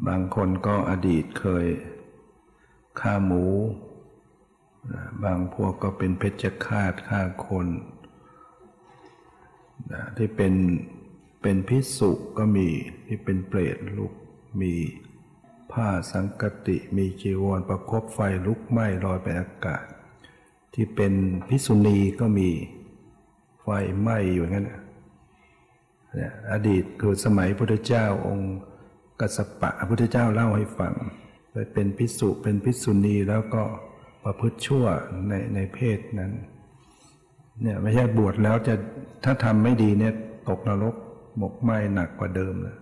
[0.09, 1.67] บางคนก็อดีตเคย
[3.01, 3.45] ฆ่าหมู
[5.25, 7.67] บางพวกก็เป็นเพชฌฆาตฆ่าคน
[10.17, 10.55] ที่เป็น
[11.43, 12.69] เป็นพิสุก็มี
[13.07, 14.13] ที่เป็นเปรตลุก
[14.61, 14.75] มี
[15.73, 19.85] ผ้าสังกติมีจีวรประคบไฟลุกไหม้ลอยไปอากาศ
[20.75, 21.13] ที่เป็น
[21.49, 22.51] พิสุณีก็มี
[23.71, 28.57] ไฟไหม้อยู่งั้นเนี่ยอดีตคือสมัยพุทธเจ้าองค์
[29.21, 30.95] กัสปะพระพุทธเจ้าเล่าให้ฟัง
[31.53, 33.63] ไปเป็นพิสุเป็นพิสุณีแล้วก็
[34.25, 34.85] ประพฤติชั่ว
[35.29, 36.33] ในในเพศนั้น
[37.63, 38.75] เนี่ยไม่ใช่บวชแล้วจะ
[39.25, 40.15] ถ้าทำไม่ดีเนี่ย
[40.49, 40.95] ตกนรก
[41.39, 42.77] หมกไหมหนักกว่าเดิมเลย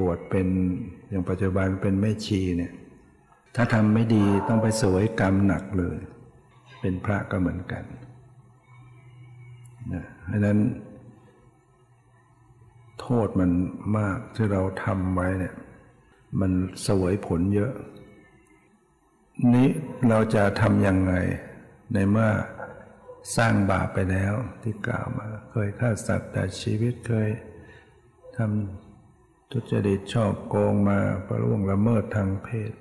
[0.00, 0.46] บวชเป็น
[1.08, 2.72] อย่างปัจจุบันเป็นแม่ชีเนี่ย
[3.56, 5.98] ถ้าทำไม่ดีต้องไปสวยกรรมหนักเลย
[6.80, 7.84] เป็นพระก็เหมือนกัน
[9.92, 10.58] นะเพราะนั้น
[13.00, 13.50] โทษมัน
[13.98, 15.54] มากที่เราทำไว้เนี่ย
[16.40, 16.52] มัน
[16.86, 17.72] สวยผลเยอะ
[19.54, 19.68] นี้
[20.08, 21.14] เราจะทำยังไง
[21.92, 22.30] ในเมื่อ
[23.36, 27.30] สร้างบาปไปแล้วที่กล่าวมา เคยฆ่าสัตว์แต่ชีวิตเคย
[28.36, 32.72] ทำทุจริตชอบโกงมาประล่วงละเมิดทางเพศ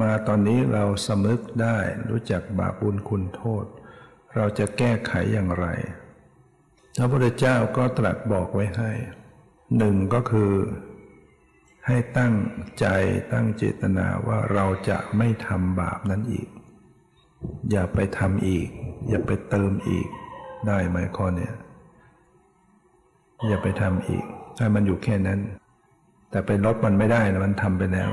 [0.00, 1.78] มาตอนนี้เราสมึกได้
[2.10, 3.66] รู้จักบาปบุญคุณโทษ
[4.36, 5.66] เราจะแก้ไขอย่างไร
[6.96, 8.90] พระพุทธเจ้าก็ตรัสบอกไว้ให้
[9.78, 10.52] หนึ่งก็คือ
[11.86, 12.34] ให้ตั้ง
[12.80, 12.86] ใจ
[13.32, 16.48] ตั้งเจตนาว่าเราจะไม่ทำบาปนั้นอีก
[17.70, 18.68] อย่าไปทำอีก
[19.08, 20.06] อย่าไปเติมอีก
[20.66, 21.52] ได้ไหมข้อเนี้ย
[23.48, 24.24] อย่าไปทำอีก
[24.58, 25.40] ถ้ามันอยู่แค่นั้น
[26.30, 28.10] แต่ไปลดมันไม่ได้นะมันทำไปแล้ว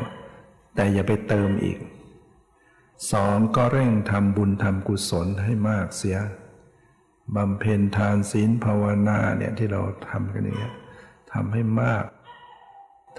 [0.75, 1.77] แต่อย่าไปเติมอีก
[3.11, 6.17] สองก็เร่งทำบุญทำกุศลให้มากเสีย
[7.35, 10.75] บำเพ็ญทานศีลภาวนาเนี่ยที่เราทำกันเงี้ย
[11.33, 12.05] ทำให้มาก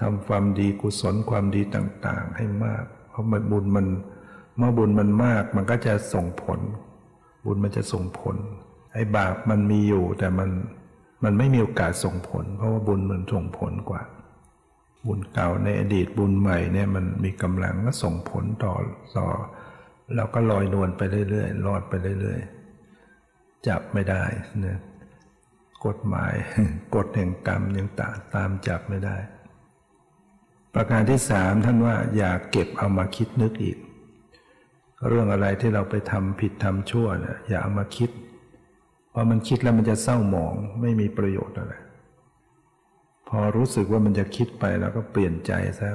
[0.01, 3.87] ทำความดีกุศลความดีต่าง ๆ ให้มาก เพราะมันบุญมัน
[4.57, 6.59] เมื่อบุญมันมากมันก็จะส่งผล
[7.45, 8.35] บุญมันจะส่งผล
[8.93, 10.49] ไอ้บาปมันมีอยู่แต่มัน
[11.23, 14.01] มันไม่มีโอกาสส่งผล เพราะว่าบุญมันส่งผลกว่า
[15.07, 18.73] บุญเก่าในอดีตบุญใหม่เนี่ยมันมีกำลังก็ส่งผลต่อ
[19.17, 19.27] ต่อ
[20.15, 24.23] เราก็ลอยนวลไปเรื่อยๆรอดไปเรื่อยๆจับไม่ได้
[24.65, 24.79] นะ
[25.85, 26.33] กฎหมาย
[26.95, 29.17] กฎแห่งกรรมยังตาตามจับไม่ได้
[30.73, 33.77] ประการที่สามท่านว่าอย่าเก็บเอามาคิดนึกอีก
[35.07, 38.09] เรื่องอะไรที่เราไปทำผิดทำชั่วเนี่ยอย่าเอามาคิด
[39.13, 41.73] พอมันคิดแล้วมันจะเศร้าหมองไม่มีประโยชน์อะไร
[43.27, 45.89] พอรู้สึกว่ามันจะคิดไปแล้วก็เปลี่ยนใจซะ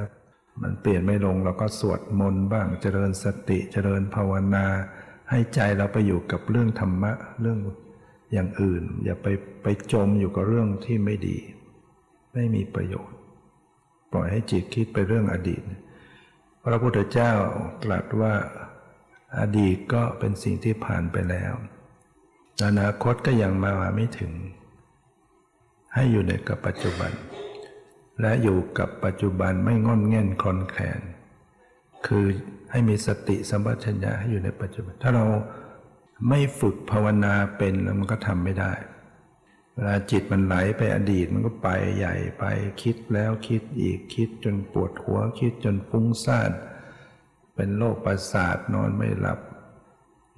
[0.62, 4.66] มันเปลี่ยนไม่ลงเราก็สวดมนต์บ้างเจริญสติเจริญภาวนา
[5.30, 7.58] ให้ใจเราไปอยู่กับเรื่องธรรมะเรื่อง
[8.32, 9.26] อย่างอื่น อย่าไป
[9.62, 11.38] ไปจมอยู่กับเรื่องที่ไม่ดี
[12.34, 13.18] ไม่มีประโยชน์
[14.12, 15.62] ปล่อยให้จิตคิดไปเรื่องอดีต
[16.64, 17.32] พระพุทธเจ้า
[17.82, 18.34] ตรัสว่า
[19.38, 21.52] อดีตก็เป็นสิ่งที่ผ่านไปแล้ว
[22.66, 24.32] อนาคตก็ยังมาไม่ถึง
[25.94, 27.12] ให้อยู่ในกับปัจจุบัน
[28.20, 31.00] และอยู่กับปัจจุบันไม่งอนเง่นคลอนแคลน
[32.06, 32.24] คือ
[32.70, 35.26] ให้มีสติสัมปชัญญะให้อยู่ในปัจจุบัน ถ้าเรา
[36.28, 38.72] ไม่ฝึกภาวนาเป็นแล้วมันก็ทำไม่ได้
[39.74, 42.44] เวลาจิตมันไหลไปอดีตมันก็ไปใหญ่ไป
[42.82, 46.50] คิดแล้วคิดอีกคิดจนปวดหัวคิดจนฟุ้งซ่าน
[47.54, 49.40] เป็นโรคประสาทนอนไม่หลับ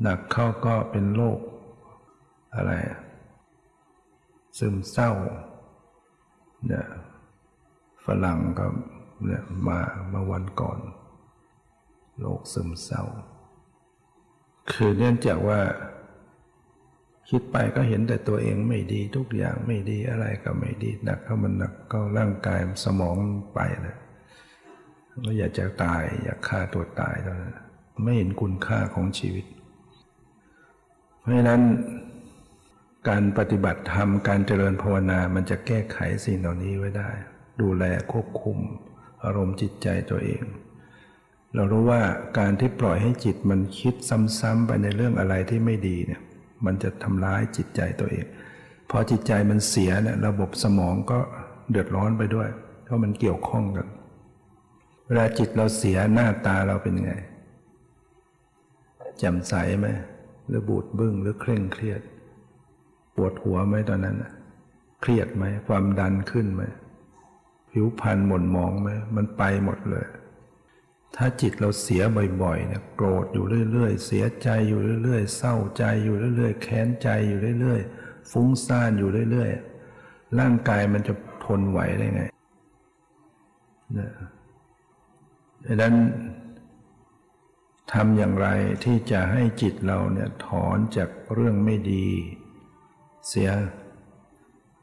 [0.03, 1.39] หนักเข้าก็เป็นโรค
[2.55, 2.73] อะไร
[4.59, 5.11] ซึมเศร้า
[6.67, 6.87] เนี่ย
[8.09, 8.67] ฝรั่งก็
[9.25, 9.79] เนี่ยมา
[10.13, 10.79] มาวันก่อน
[12.21, 13.03] โรคซึมเศร้า
[14.73, 15.61] คือเนื่องจากว่า
[17.31, 23.17] คิดไปก็เห็นแต่ตัวเองไม่ดีทุกอย่างไม่ดีอะไรก็ไม่ดีหนักเข้ามันหนักก็ร่างกายสมอง
[23.55, 23.97] ไปเลย
[25.25, 27.57] ก็อยากจะตายอยากฆ่าตัวตายตอนนั้น
[28.03, 29.47] ไม่เห็นคุณค่าของชีวิต
[31.21, 31.63] เพราะฉะนั้น
[33.09, 37.11] การปฏิบัติธรรมการเจริญภาวนามันจะแก้ไขสิ่งเหล่านี้ไว้ได้
[37.61, 38.59] ดูแลควบคุม
[39.25, 40.43] อารมณ์จิตใจตัวเอง
[41.55, 42.03] เรารู้ว่า
[42.39, 43.95] การที่ปล่อยให้จิตมันคิด
[44.41, 46.21] ซ้ำๆไปในเรื่องอะไรที่ไม่ดีเนี่ย
[46.65, 48.27] มันจะทำร้ายจิตใจตัวเอง
[48.91, 51.19] พอจิตใจมันเสียเนี่ยระบบสมองก็
[51.71, 52.49] เดือดร้อนไปด้วย
[52.85, 53.87] เพราะมันเกี่ยวข้องกัน
[55.07, 57.13] เวลาจิตเราเสียหน้าตาเราเป็นไง
[59.19, 59.87] แจ่มใสไหม
[60.49, 62.01] หรือบูดบึ้งหรือเคร่งเครียด
[63.17, 64.17] ปวดหัวไหมตอนนั้น
[65.01, 66.63] เครียดไหมความดันขึ้นไหม
[67.73, 70.07] ผิวพรรณหม่นมองไหมมันไปหมดเลย
[71.17, 72.03] ถ้าจิตเราเสีย
[72.43, 82.23] บ่อยๆเนี่ยโกรธอยู่เรื่อยๆ เสียใจอยู่เรื่อยๆ เศร้าใจอยู่เรื่อยๆ แค้นใจอยู่เรื่อยๆ ฟุ้งซ่านอยู่เรื่อยๆ ร่างกายมันจะทนไหวได้ไง
[83.99, 84.11] นะ
[85.67, 85.95] ดังนั้น
[87.93, 88.49] ทำอย่างไร
[88.85, 92.07] ที่จะให้จิตเราเนี่ยถอนจากเรื่องไม่ดี
[93.29, 93.49] เสีย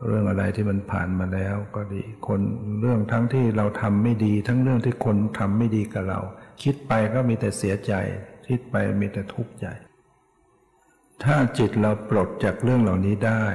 [0.04, 2.42] เรื่องอะไรที่มันผ่านมาแล้วก็ดี คน
[2.82, 6.20] เรื่องทั้งที่เราทำไม่ดี ทั้งเรื่องที่คนทำไม่ดีกับเรา
[6.64, 7.94] คิดไปก็มีแต่เสียใจ
[8.48, 9.68] คิดไปมีแต่ทุกข์ใจ
[11.24, 13.46] ถ้าจิตเราปลดจากเรื่องเหล่านี้ได้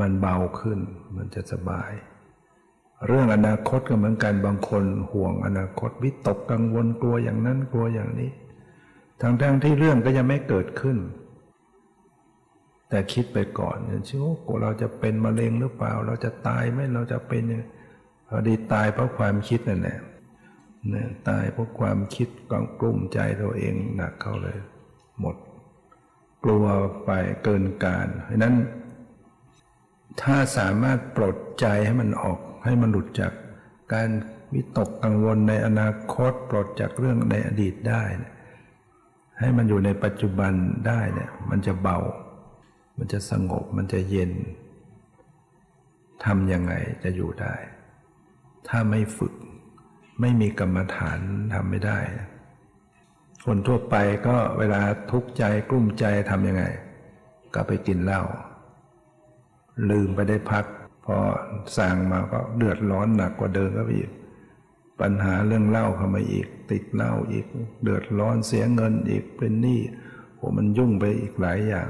[0.00, 0.78] มันเบาขึ้น
[1.16, 1.92] มันจะสบาย
[3.06, 8.30] เรื่องอนาคตก็เหมือนกันบางคนห่วงอนาคตวิตกกังวลกลัวอย่างนั้นกลัวอย่างนี้
[9.20, 10.96] ทั้งๆที่เรื่องก็ยังไม่เกิดขึ้น
[12.88, 17.42] แต่คิดไปก่อนอย่างเช่นโอ้เราจะเป็นมะเร็งหรือเปล่า เราจะตายไหมเราจะเป็น
[18.28, 19.98] พอดีตายเพราะความคิดนั่นแหละ
[20.90, 24.58] เนี่ยตายเพราะความคิดกังกลุ่มใจตัวเองหนักเข้าเลย
[25.20, 25.36] หมด
[26.44, 26.64] กลัว
[27.04, 27.10] ไป
[27.42, 28.54] เกินการเพราะนั้น
[30.22, 33.32] ถ้าสามารถปลดใจให้มันออกให้มันหลุดจาก
[33.92, 34.08] การ
[34.54, 38.02] วิตกกังวลในอนาคตปลดจากเรื่องในอดีตได้
[39.40, 40.52] ให้มันอยู่ในปัจจุบัน
[40.86, 41.98] ได้เนี่ยมันจะเบา
[42.98, 44.32] มันจะสงบมันจะเย็น
[46.24, 46.72] ทำยังไง
[47.02, 47.54] จะอยู่ได้
[48.68, 49.34] ถ้าไม่ฝึก
[50.20, 51.18] ไม่มีกรรมฐาน
[51.54, 51.98] ทำไม่ได้
[53.44, 53.96] คนทั่วไป
[54.26, 56.64] ก็เวลาทุกข์ใจกลุ้มใจทำยังไง
[57.54, 58.22] ก็ไปกินเหล้า
[59.90, 60.64] ลืมไปได้พัก
[61.04, 61.16] พอ
[61.78, 64.10] สั่งมาก็เดือดร้อนหนักกว่าเดิมก็อีก
[65.00, 67.46] ปัญหาเรื่องเหล้าเข้ามาอีก ติดเหล้าอีก
[67.82, 69.80] เดือดร้อนเสียเงินอีกเป็นหนี้
[70.36, 71.88] โหมันยุ่งไปอีกหลายอย่าง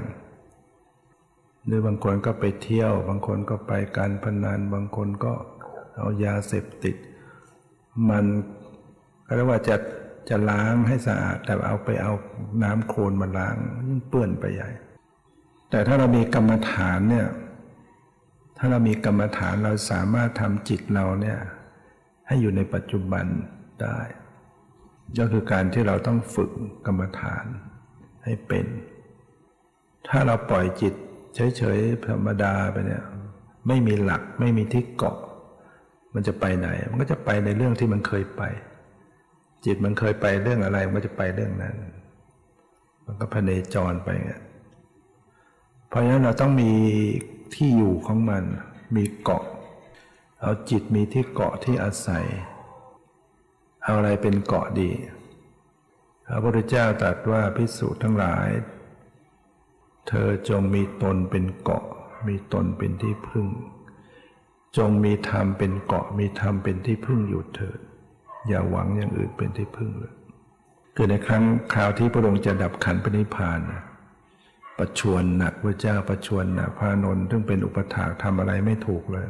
[1.65, 5.33] หรือบางคนก็ไปเที่ยว บางคนก็ไปการพนัน บางคนก็
[5.95, 6.95] เอายาเสพติด
[8.09, 8.25] มัน
[9.25, 9.75] ก็เรียกว่าจะ
[10.29, 12.13] จะล้างให้สะอาด แต่เอาไปเอา
[12.63, 13.55] น้ำโคลนมาล้าง
[13.87, 14.69] ยิ่งเปื้อนไปใหญ่
[15.69, 17.27] แต่ถ้าเรามีกรรมฐานเนี่ย
[18.57, 21.39] ถ้าเรามีกรรมฐานเราสามารถทำจิตเราเนี่ย
[22.27, 23.25] ให้อยู่ในปัจจุบัน
[23.81, 23.99] ได้
[25.17, 26.51] ก็คือการที่เราต้องฝึก
[26.85, 27.45] กรรมฐาน
[28.23, 28.65] ให้เป็น
[30.07, 30.93] ถ้าเราปล่อยจิต
[31.35, 33.03] เฉยๆธรรมดาไปเนี่ย
[33.67, 35.17] ไม่มีหลักไม่มีที่เกาะ
[36.13, 38.43] มันจะไปไหน มันก็จะไปในเรื่องที่มันเคยไป
[39.65, 41.75] จิตมันเคยไปเรื่องอะไร มันก็จะไปเรื่องนั้น
[43.05, 44.43] มันก็พเนจรไปเงี้ย
[45.89, 46.71] เพราะฉะนั้นเราต้องมี
[47.55, 48.43] ที่อยู่ของมัน
[48.95, 49.43] มีเกาะ
[50.41, 52.25] เอาจิตมีที่เกาะที่อาศัย
[53.83, 54.91] เอาอะไรเป็นเกาะดี
[56.27, 58.47] พระพุทธเจ้าตรัสว่าพิสูจน์ทั้งหลาย
[60.09, 61.83] เธอจงมีตนเป็นเกาะ
[62.27, 63.47] มีตนเป็นที่พึ่ง
[64.77, 67.79] จงมีธรรมเป็นเกาะ มีธรรมเป็นที่พึ่งอยู่เถิด
[68.47, 70.13] อย่าหวังอย่างอื่นเป็นที่พึ่งเลย
[70.95, 71.43] คือในครั้ง
[71.73, 73.83] คราวที่พระองค์จะดับขันปณิพานนะ
[74.77, 79.27] ประชวนหนักพระเจ้าประชวนหนักพระนนท์ซึ่งเป็นอุปถากทำอะไรไม่ถูกเลย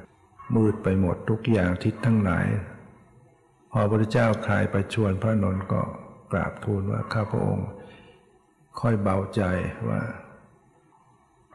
[0.56, 2.46] มืดไปหมดทุกอย่างทิศทั้งหลาย
[3.72, 5.82] พอพระเจ้าคลายประชวนพระนนท์ก็
[6.32, 7.68] กราบทูลว่าข้าพระองค์
[8.82, 9.42] ค่อยเบาใจ
[9.90, 10.00] ว่า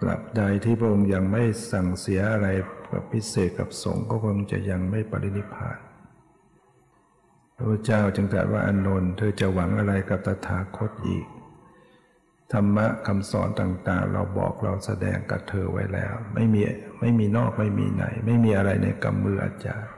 [0.04, 1.42] กลับใดที่พระองค์ยังไม่
[1.72, 2.48] สั่งเสียอะไร
[2.92, 5.78] กับพิเศษกับสงฆ์ก็คงจะยังไม่ปรินิพพาน
[7.56, 11.26] พระเจ้าจึงตรัสว่าอนนนท์เธอจะหวังอะไรกับตถาคตอีก
[12.52, 16.60] ธรรมะคำสอนต่างๆ เราบอกเราแสดงกับเธอไว้แล้ว ไม่มี
[17.00, 19.92] ไม่มีนอกไม่มีไหน ไม่มีอะไรในกำมืออาจารย์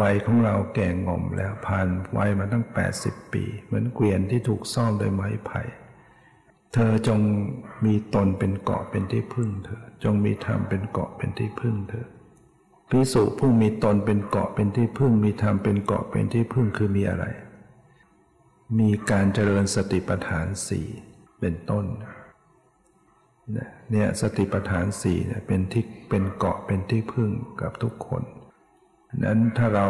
[0.00, 2.64] วัยของเราแก่งอมแล้วผ่านวัยมาตั้ง
[2.98, 5.62] 80 ปี เหมือนเกวียนที่ถูกซ่อมโดยไม้ไผ่
[6.74, 7.20] เธอจง
[7.84, 12.06] มีตนเป็นเกาะเป็นที่พึ่งเธอ จงมีธรรมเป็นเกาะเป็นที่พึ่งเธอ
[12.90, 17.24] พิสุผู้มีตนเป็นเกาะเป็นที่พึ่ง มีธรรมเป็นเกาะเป็นที่พึ่งคือมีอะไร
[18.78, 20.86] มีการเจริญสติปัฏฐานสี่
[21.40, 21.84] เป็นต้น
[23.90, 28.22] เนี่ยสติปัฏฐานสี่เนี่ยเป็นที่เป็นเกาะเป็นที่พึ่งกับทุกคน
[29.24, 29.86] นั้นถ้าเรา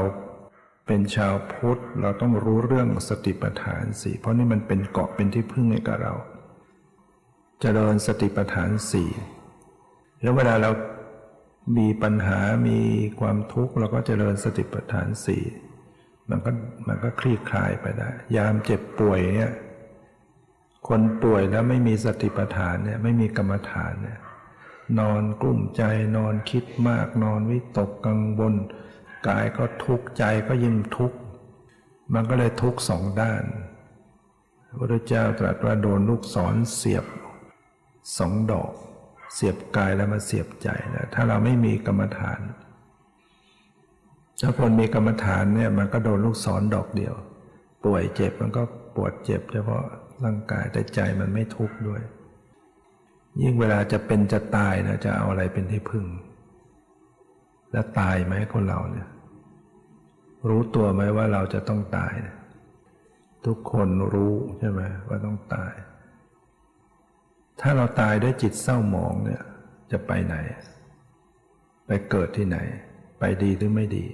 [0.86, 6.14] เป็นชาวพุทธเราต้องรู้เรื่องสติปัฏฐานสี่เพราะนี่มันเป็นเกาะเป็นที่พึ่งให้กับเรา
[7.66, 9.10] เจริญสติปัฏฐานสี่
[10.22, 10.70] แล้วเวลาเรา
[11.78, 12.80] มีปัญหามี
[13.20, 15.42] ความทุกข์เราก็เจริญสติปัฏฐานสี่
[16.28, 16.50] มันก็
[16.86, 19.52] มันก็คลี่คลายไปได้ ยามเจ็บป่วยเนี่ย
[20.88, 24.20] คนป่วยแล้วไม่มีสติปัฏฐานเนี่ยไม่มีกรรมฐานเนี่ย
[24.98, 25.82] นอนกลุ้มใจ
[26.16, 28.54] นอนคิดมากนอนวิตกกังวล
[29.28, 31.18] กายก็ทุกข์ใจก็ยิ่งทุกข์
[32.14, 33.44] มันก็เลยทุกข์สองด้าน
[34.66, 37.06] พระพุทธเจ้าตรัสว่าโดนลูกศรเสียบ
[38.18, 38.72] สองดอก
[39.34, 42.40] เสียบกายแล้วมาเสียบใจนะถ้าเราไม่มีกรรมฐาน
[44.40, 47.14] ถ้าคนมีกรรมฐานเนี่ยมันก็โดนลูกศรดอกเดียว
[47.84, 48.62] ป่วยเจ็บมันก็
[48.94, 49.84] ปวดเจ็บ เฉพาะ
[50.24, 52.02] ร่างกายแต่ใจมันไม่ทุกข์ด้วย
[53.42, 56.06] ยิ่งเวลาจะเป็นจะตายนะจะเอาอะไรเป็นที่พึ่ง
[57.72, 59.08] แล้วตายไหมคนเราเนี่ย
[60.48, 62.36] รู้ตัวไหมว่าเราจะต้องตายนะ
[63.46, 65.72] ทุกคนรู้ใช่ไหมว่าต้องตาย
[67.60, 69.42] ถ้าเราตายด้วยจิตเศร้าหมองเนี่ย
[69.90, 70.36] จะไปไหน
[71.86, 72.58] ไปเกิดที่ไหน
[73.18, 74.06] ไปดีหรือไม่ดี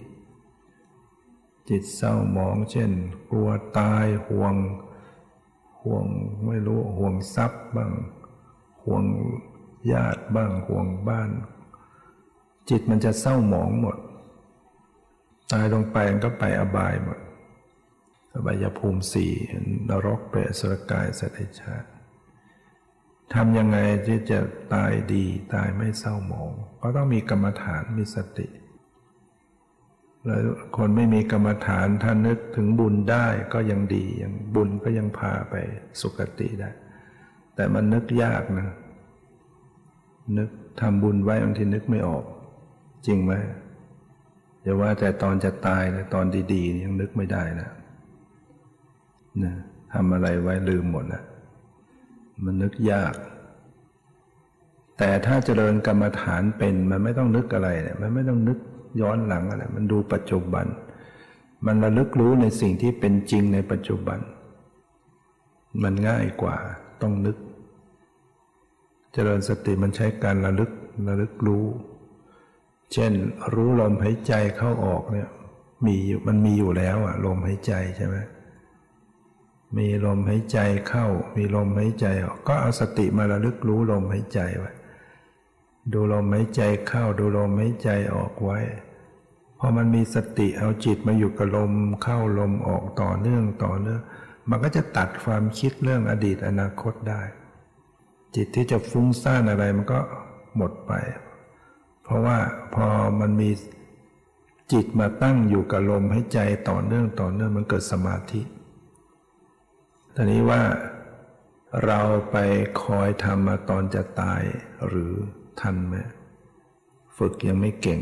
[1.68, 2.91] จิตเศร้าหมอง เช่น
[3.30, 4.55] กลัวตายห่วง
[5.82, 6.07] ห่วง
[6.47, 7.93] ไม่รู้ห่วงทรัพย์บ้าง
[8.84, 9.05] ห่วง
[9.93, 11.30] ญาติบ้างห่วงบ้าน
[12.70, 13.97] จิตมันจะเศร้าหมองหมด
[15.53, 17.18] ตายลงไปมันก็ไปอบายหมด
[18.34, 19.32] อบายภูมิสี่
[19.88, 21.88] นรกเปรตสรกายสัตว์ชาติ
[23.35, 24.39] ทำยังไงที่จะ
[24.74, 25.24] ตายดี
[25.55, 26.51] ตายไม่เศร้าหมอง
[26.83, 28.47] ก็ต้องมีกรรมฐานมีสติ
[30.24, 30.41] แล้ว
[30.76, 35.55] คนไม่มีกรรมฐานถ้านึกถึงบุญได้ก็ยังดียังบุญก็ยังพาไป
[36.01, 36.70] สุคติได้
[37.55, 38.68] แต่มันนึกยากนะ
[40.39, 40.51] นึก
[40.81, 42.24] ทำบุญไว้บางทีนึกไม่ออก
[43.07, 43.33] จริงไหม
[44.62, 47.68] อย่าว่าแต่ตอนจะตายนะตอนดีๆยังนึกไม่ได้นะ
[49.45, 49.55] นะ
[49.93, 51.22] ทำอะไรไว้ลืมหมดนะ
[52.45, 53.14] มันนึกยาก
[54.99, 58.59] แต่ถ้าเจริญกรรมฐานเป็นมันไม่ต้องนึกอะไรเนี่ยมันไม่ต้องนึก
[59.01, 60.66] ย้อนหลังอะไรมันดูปัจจุบัน
[61.66, 64.18] มันระลึกรู้ในสิ่งที่เป็นจริงในปัจจุบัน
[65.82, 66.57] มันง่ายกว่า
[67.03, 67.36] ต้องนึก
[69.12, 70.70] เจริญสติมันใช้การระลึก
[71.09, 71.64] ระลึกรู้
[72.93, 73.12] เช่น
[73.55, 75.28] รู้ลมหายใจเข้าออกเนี่ย
[75.86, 78.16] มีมันมีอยู่แล้วอะลมหายใจใช่ไหม
[79.76, 80.58] มีลมหายใจ
[80.88, 81.06] เข้า
[81.36, 84.72] มีลมหายใจออก ก็เอาสติมาระลึกรู้ลมหายใจไว้
[85.92, 88.58] ดูลมหายใจเข้า ดูลมหายใจออกไว้
[89.58, 94.00] พอมันมีสติเอาจิตมาอยู่กับลมเข้าลมออกต่อเนื่องต่อเนื่อง
[94.50, 97.22] มันก็จะตัดความคิดเรื่องอดีตอนาคตได้
[98.34, 100.00] จิตที่จะฟุ้งซ่านอะไรมันก็
[100.56, 100.92] หมดไป
[102.04, 102.38] เพราะว่า
[102.74, 102.86] พอ
[103.20, 103.50] มันมี
[104.72, 108.40] จิตมาตั้งอยู่กับลมให้ใจต่อเนื่องต่อเนื่องมันเกิดสมาธิ
[110.14, 110.62] ตอนนี้ว่า
[111.86, 112.00] เรา
[112.30, 112.36] ไป
[112.82, 114.42] คอยทำมาตอนจะตาย
[114.88, 115.12] หรือ
[115.61, 115.96] ทันไหม
[117.16, 118.00] ฝึกยังไม่เก่ง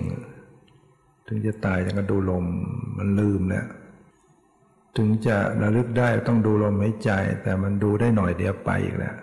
[1.27, 2.47] ถึงจะตายจะก็ดูลม
[2.99, 3.67] มันลืมแล้ว
[4.97, 7.11] ถึงจะระลึกได้ต้องดูลมหายใจ
[7.43, 9.17] แต่มันดูได้หน่อยเดียวไปอีกแล้ว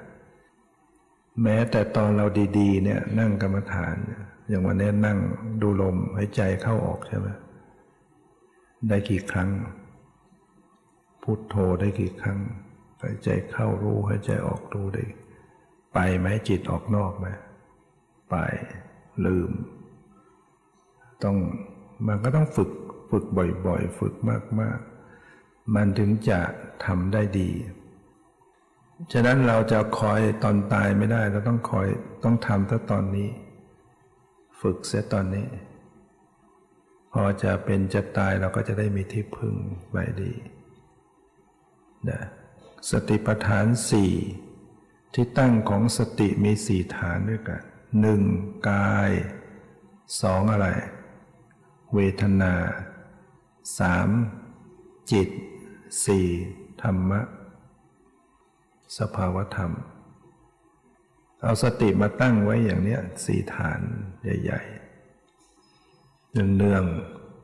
[1.43, 2.25] แม้แต่ตอนเรา
[2.57, 3.95] ดีๆ เนี่ย นั่งกรรมฐาน
[4.47, 5.17] อย่างวันนี้นั่ง
[5.61, 7.27] ดูลมหายใจเข้าออกใช่ไหม
[8.88, 9.49] ได้กี่ครั้ง
[11.21, 12.39] พุโทโธได้กี่ครั้ง
[13.01, 15.05] หายใจเข้ารู้หายใจออกรู้ได้
[15.93, 17.27] ไปไหมจิตออกนอกไหม
[18.29, 18.35] ไป
[19.25, 19.51] ลืม
[21.23, 21.37] ต้อง
[22.07, 22.69] มันก็ต้องฝึก
[23.11, 23.25] ฝึก
[23.67, 24.13] บ่อยๆ ฝึก
[24.61, 26.39] มากๆ มันถึงจะ
[26.85, 27.49] ทำได้ดี
[29.13, 31.87] ฉะนั้นเราจะคอยตอนตายไม่ได้ เราต้องคอย
[32.23, 33.29] ต้องทำถ้าตอนนี้
[34.61, 35.47] ฝึกเสียตอนนี้
[37.13, 39.55] พอจะเป็นจะตายเราก็จะได้มีที่พึ่ง
[39.89, 40.33] ไว้ดี
[42.09, 42.21] นะ
[42.89, 44.13] สติปัฏฐานสี่
[45.13, 47.61] ที่ตั้งของสติมีสี่ฐานด้วยกัน
[47.99, 48.21] หนึ่ง
[48.69, 49.11] กาย
[50.21, 50.67] สองอะไร
[51.93, 52.53] เวทนา
[53.79, 54.09] สาม
[55.11, 55.29] จิต
[56.05, 56.27] สี่
[56.81, 57.21] ธรรมะ
[58.97, 59.71] สภาวธรรม
[61.41, 63.79] เอาสติมาตั้งไว้อย่างเนี้ยสี่ฐาน
[64.23, 66.83] ใหญ่ๆเนือง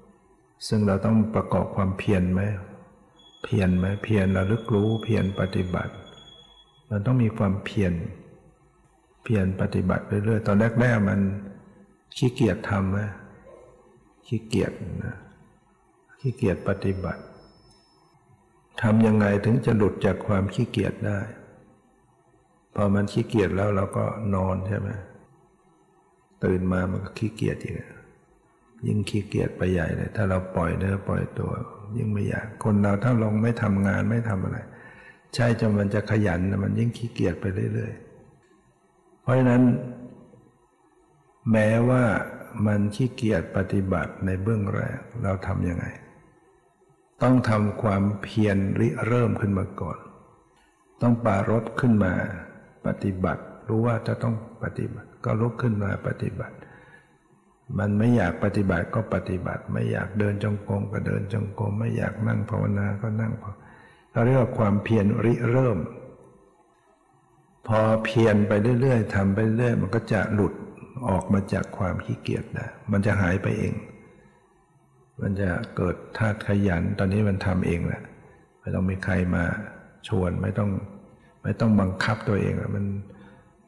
[0.04, 2.42] ๆซึ่งเราต้องประกอบความเพียรไหม
[3.44, 5.94] เพียรไหมเพียรระลึกรู้เพียรปฏิบัติ
[6.90, 7.94] มันต้องมีความเพียร
[9.24, 11.20] เพียรปฏิบัติเรื่อยๆตอนแรกๆมัน
[12.18, 13.00] ขี้เกียจทำไหม
[14.28, 14.72] ขี้เกียจ
[15.06, 15.16] นะ
[16.20, 17.22] ขี้เกียจปฏิบัติ
[18.82, 21.20] ทำยังไงถึงจะหลุดจากความขี้เกียจได้
[22.76, 24.90] พอมันขี้เกียจแล้วเราก็นอนใช่ไหม
[26.44, 27.76] ตื่นมามันก็ขี้เกียจอีก
[28.88, 31.52] ยิ่งขี้เกียจไปใหญ่เลยถ้าเราปล่อยเนื้อปล่อยตัว
[31.98, 34.58] ยิ่งไม่อยากคนเราถ้าลงไม่ทำงานไม่ทำอะไร
[35.36, 39.64] ใช่จนมันจะขยันมันยิ่งขี้เกียจไปเรื่อยๆ เพราะฉะนั้น
[41.52, 42.04] แม้ว่า
[42.66, 45.86] มันขี้เกียจปฏิบัติในเบื้องแรกเราทำยังไง
[47.24, 49.98] ต้องทำความเพียรริเริ่มขึ้นมาก่อน
[51.02, 52.14] ต้องปารถขึ้นมา
[52.86, 56.56] ปฏิบัติ รู้ว่าจะต้องปฏิบัติ ก็ลุกขึ้นมาปฏิบัติ
[57.80, 63.34] มันไม่อยากปฏิบัติก็ปฏิบัติ ไม่อยากเดินจงกรมก็เดินจงกรมไม่อยากนั่งภาวนาก็นั่ง
[64.12, 65.78] เราเรียกว่าความเพียรริเริ่ม
[67.68, 70.54] พอเพียรไปเรื่อยๆทำไปเรื่อยมันก็จะหลุด
[71.10, 73.74] ออกมาจากความขี้เกียจนะมันจะหายไปเอง
[75.22, 78.02] มันจะเกิดธาตุขยันตอนนี้มันทำเองแหละ
[78.60, 79.44] ไม่ต้องมีใครมา
[80.08, 80.70] ชวนไม่ต้อง
[81.44, 82.86] ไม่ต้องบังคับตัวเองมัน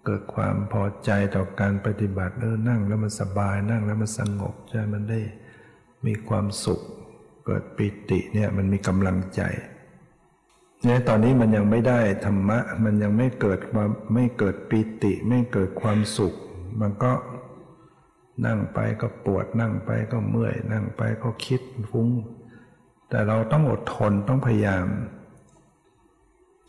[0.06, 5.20] เกิดความพอใจต่อการปฏิบัติเออนั่งแล้วมันสบายนั่งแล้วมันสงบใช่มันได้
[6.06, 6.82] มีความสุข
[7.46, 9.42] เกิดปิติเนี่ยมันมีกำลังใจ
[10.84, 16.34] เนี่ยตอนนี้มันยังไม่ได้ธรรมะ มันยังไม่เกิดความไม่เกิดปิติ ไม่เกิดความสุข
[16.82, 17.12] มันก็
[18.46, 22.10] นั่งไปก็ปวดนั่งไปก็เมื่อย นั่งไปก็คิดฟุ้ง
[23.10, 24.86] แต่เราต้องอดทนต้องพยายาม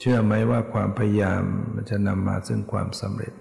[0.01, 1.43] เชื่อไหมว่าความพยายาม
[1.75, 3.33] มันจะนำมาซึ่งความสำเร็จ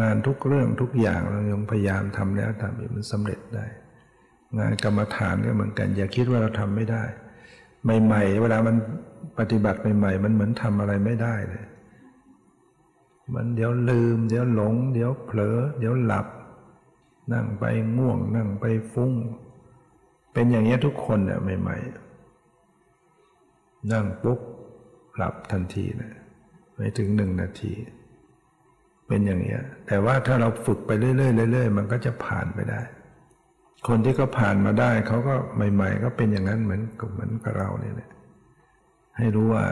[0.00, 3.66] งานทุกเรื่องทุกอย่างเรายังพยายามทำแล้วทำอีกมันสำเร็จได้
[4.58, 7.04] งานกรรมฐานก็เหมือนกัน อย่าคิดว่าเราทำไม่ได้
[8.04, 8.76] ใหม่ ๆ เวลามัน
[9.38, 11.64] ปฏิบัติใหม่ๆมันเหมือนทำอะไรไม่ได้เลย
[13.34, 16.26] มันเดี๋ยวลืม เดี๋ยวหลง เดี๋ยวเผลอ เดี๋ยวหลับ
[17.32, 17.64] นั่งไป
[17.96, 19.12] ง่วง นั่งไปฟุ้ง
[20.32, 21.76] เป็นอย่างนี้ทุกคนเนี่ยใหม่
[23.04, 24.40] ๆ นั่งปุ๊บ
[25.16, 26.12] หลับทันทีนะ
[26.74, 27.72] ไม่ถึงหนึ่งนาที
[29.06, 29.56] เป็นอย่างนี้
[29.86, 32.80] แต่ว่าถ้าเราฝึกไปเรื่อยๆเรื่อยๆมันก็จะผ่านไปได้
[33.88, 35.34] คนที่เขาผ่านมาได้เขาก็
[35.74, 38.10] ใหม่ ๆ ก็เป็นอย่างนั้นเหมือนกับเหมือนกับเราเนี่ยแหละ
[39.16, 39.66] ให้รู้ว่า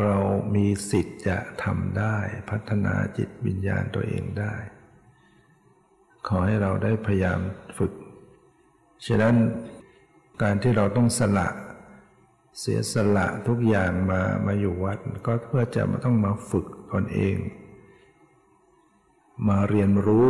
[0.00, 0.16] เรา
[0.54, 2.16] มีสิทธิ์จะทำได้
[2.50, 4.54] พัฒนาจิตวิญญาณตัวเองได้
[6.28, 7.40] ขอให้เราได้พยายาม
[7.78, 7.92] ฝึก
[9.06, 9.34] ฉะนั้น
[10.42, 11.48] การที่เราต้องสละ
[12.58, 17.36] เสียสละทุกอย่างมามาอยู่วัดก็เพื่อจะมาต้องมาฝึกตนเอง
[19.48, 20.28] มาเรียนรู้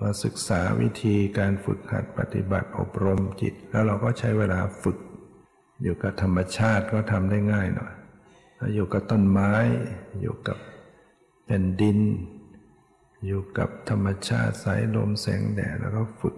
[0.00, 4.98] มาศึกษาวิธีการฝึกหัดปฏิบัติอบรมจิต แล้วเราก็ใช้เวลาฝึก
[5.82, 7.92] อยู่กับธรรมชาติก็ทำได้ง่ายหน่อย
[8.74, 9.52] อยู่กับต้นไม้
[10.20, 10.58] อยู่กับ
[11.46, 11.98] แผ่นดิน
[13.26, 16.34] อยู่กับธรรมชาติสายลมแสงแดดแล้วก็ฝึก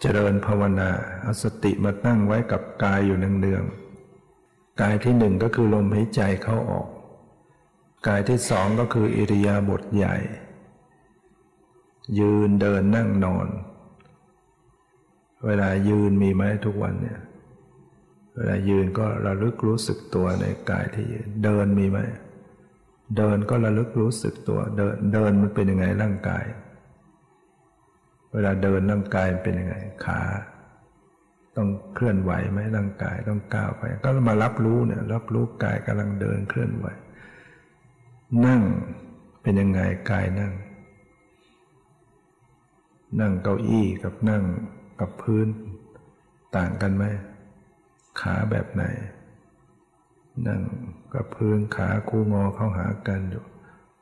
[0.00, 0.90] เจริญภาวนา
[1.22, 3.79] เอาสติมาตั้งไว้กับกายอยู่เนืองๆ
[4.80, 6.88] กายที่หนึ่งก็คือลมหายใจเข้าออก
[8.08, 10.16] กายที่สองก็คืออิริยาบถใหญ่
[12.18, 13.48] ยืนเดินนั่งนอน
[15.46, 17.20] เวลายืนมีไหมทุกวันเนี่ย
[18.34, 21.98] เวลายืนก็ระลึกรู้สึกตัวในกายที่ยืน เดินมีไหม
[23.16, 26.44] เดินก็ระลึกรู้สึกตัว เดินเดินมันเป็นยังไงร่างกาย
[28.32, 30.20] เวลาเดินร่างกายเป็นยังไง ขา
[31.56, 36.86] ต้องเคลื่อนไหวไหมร่างกายต้องก้าวไป ก็มารับรู้เนี่ยรับรู้กายกำลังเดินเคลื่อนไหว
[38.46, 38.62] นั่ง
[39.42, 39.80] เป็นยังไง
[40.10, 40.52] กายนั่ง
[43.20, 44.44] นั่งเก้าอี้กับนั่ง
[45.00, 45.46] กับพื้น
[46.56, 47.04] ต่างกันไหม
[48.20, 48.84] ขาแบบไหน
[50.46, 50.60] นั่ง
[51.14, 53.44] กับพื้นขาคู่งอเข้าหากันอยู่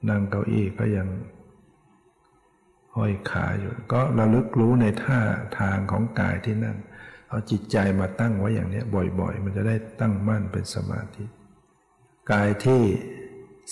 [0.08, 1.08] นั่งเก้าอี้ก็ยัง
[2.96, 5.20] ห้อยขาอยู่ ก็ระลึกรู้ในท่า
[5.58, 6.76] ทางของกายที่นั่ง
[7.28, 11.24] เอาจิตใจมาตั้งไว้อย่างนี้บ่อยๆ มันจะได้ตั้งมั่นเป็นสมาธิ
[12.30, 12.82] กายที่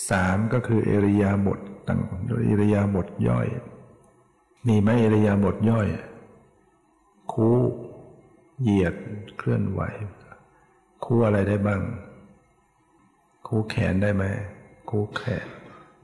[0.09, 1.99] สามก็คือเอริยาบทตั้ง
[2.45, 3.47] เอริยาบทย่อย
[4.67, 5.87] มีไหมเอริยาบทย่อย
[7.33, 7.59] คู่
[8.61, 8.95] เหยียด
[9.37, 9.81] เคลื่อนไหว
[11.03, 11.81] คู่อะไรได้บ้าง
[13.47, 14.23] คู่แขนได้ไหม
[14.89, 15.47] คู่แขน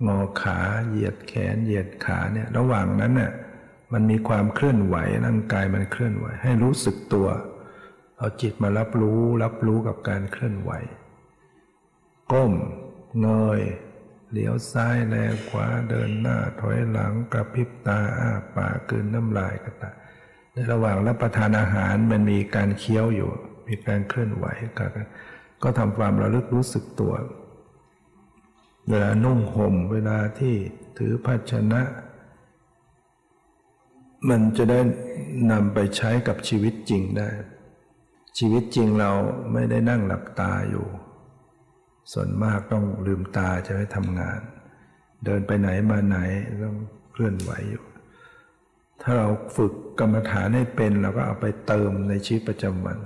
[0.07, 3.31] งอขาเหยียดแขนเหยียดขาเนี่ย ระหว่างนั้นเนี่ย
[3.93, 7.27] มันมีความเคลื่อนไหวร่างกายมันเคลื่อนไหว ให้รู้สึกตัว
[8.17, 10.71] เอาจิตมารับรู้รับรู้กับการเคลื่อนไหว
[12.31, 12.53] ก้ม
[13.21, 13.29] เง
[13.59, 13.61] ย
[14.29, 15.15] เหลียวซ้ายแล
[15.47, 19.91] ขวาเดินหน้าถอยหลังกระพริบตาอ้าปากกืนน้ำลายกระตา
[20.51, 23.29] ในระหว่างรับประทานอาหารมันมีการเคี้ยวอยู่
[23.67, 24.45] มีการเคลื่อนไหว
[24.77, 24.91] กัน
[25.63, 27.13] ก็ทำความระลึกรู้สึกตัว
[28.87, 30.55] เวลานุ่งห่มเวลาที่
[30.97, 31.81] ถือภาชนะ
[34.29, 34.79] มันจะได้
[35.51, 37.29] นำไปใช้กับชีวิตจริงได้
[38.37, 39.11] ชีวิตจริงเรา
[39.53, 40.87] ไม่ได้นั่งหลับตาอยู่
[42.11, 44.39] ส่วนมากต้องลืมตาจะให้ทำงาน
[45.25, 46.17] เดินไปไหนมาไหน
[46.63, 46.75] ต้อง
[47.11, 47.83] เคลื่อนไหวอยู่
[49.01, 52.97] ถ้าเราฝึกกรรมฐานให้เป็นเราก็เอาไปเติมในชีวิตประจำวัน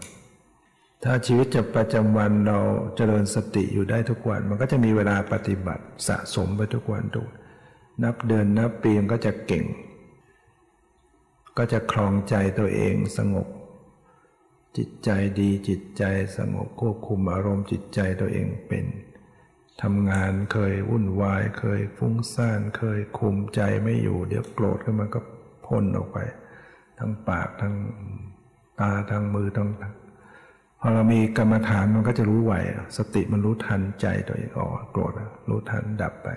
[1.03, 2.59] ถ้าชีวิตจะประจำวันเรา
[2.95, 7.27] เจริญสติอยู่ได้ทุกวัน มันก็จะมีเวลาปฏิบัติสะสมไปทุกวันทุก
[8.03, 9.65] นับเดือนนับปีมันก็จะเก่ง
[11.57, 13.47] ก็จะคลองใจตัวเองสงบ
[14.77, 16.03] จิตใจดีจิตใจ
[16.37, 18.85] สงบควบคุมอารมณ์จิตใจตัวเองเป็น
[19.81, 25.19] ทำงานเคยวุ่นวายเคยฟุ้งซ่านเคยคุมใจไม่อยู่ เดี๋ยวโกรธขึ้นมาก็
[25.65, 26.17] พ่นออกไป
[26.99, 27.75] ทั้งปากทั้ง
[28.79, 29.69] ตาทั้งมือทั้ง
[30.79, 32.53] พอเรามีกรรมฐานมันก็จะรู้ไหว
[32.97, 35.11] สติมันรู้ทันใจตัวเองอ๋อโกรธ
[35.49, 36.29] รู้ทันดับไป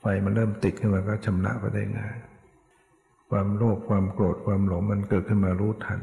[0.00, 2.14] ไฟมันเริ่มติดขึ้นมาก็ชำระไปได้ง่าย
[3.30, 6.00] ความโลภความโกรธความหลงมันเกิดขึ้นมารู้ทัน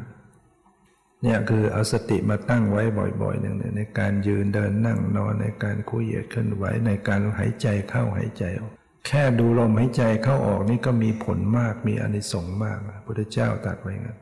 [1.23, 2.83] เนี่ยคือเอาสติมาตั้งไว้
[3.21, 8.73] บ่อยๆหนึ่งในการยืนเดินนั่งนอนในการคุยเหยียดเคลื่อนไหวในการหายใจเข้าหายใจออก
[9.07, 14.19] แค่ดูลมหายใจเข้าออกนี่ก็มีผลมากมีอนิสงส์มากพระพุทธเจ้าตรัสไว้งั้น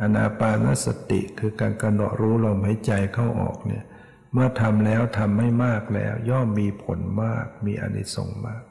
[0.00, 3.84] อนาปานสติคือการกำหนดรู้ลมหายใจเข้าออกเนี่ย
[4.32, 8.62] เมื่อทำแล้วทำไม่มากแล้ว ย่อมมีผลมากมีอนิสงส์มาก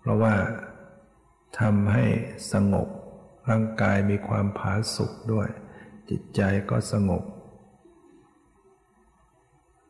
[0.00, 0.34] เพราะว่า
[1.60, 2.04] ทำให้
[2.52, 2.88] สงบ
[3.48, 5.48] ร่างกายมีความผาสุกด้วย
[6.10, 6.40] จิตใจ
[6.70, 7.22] ก็สงบ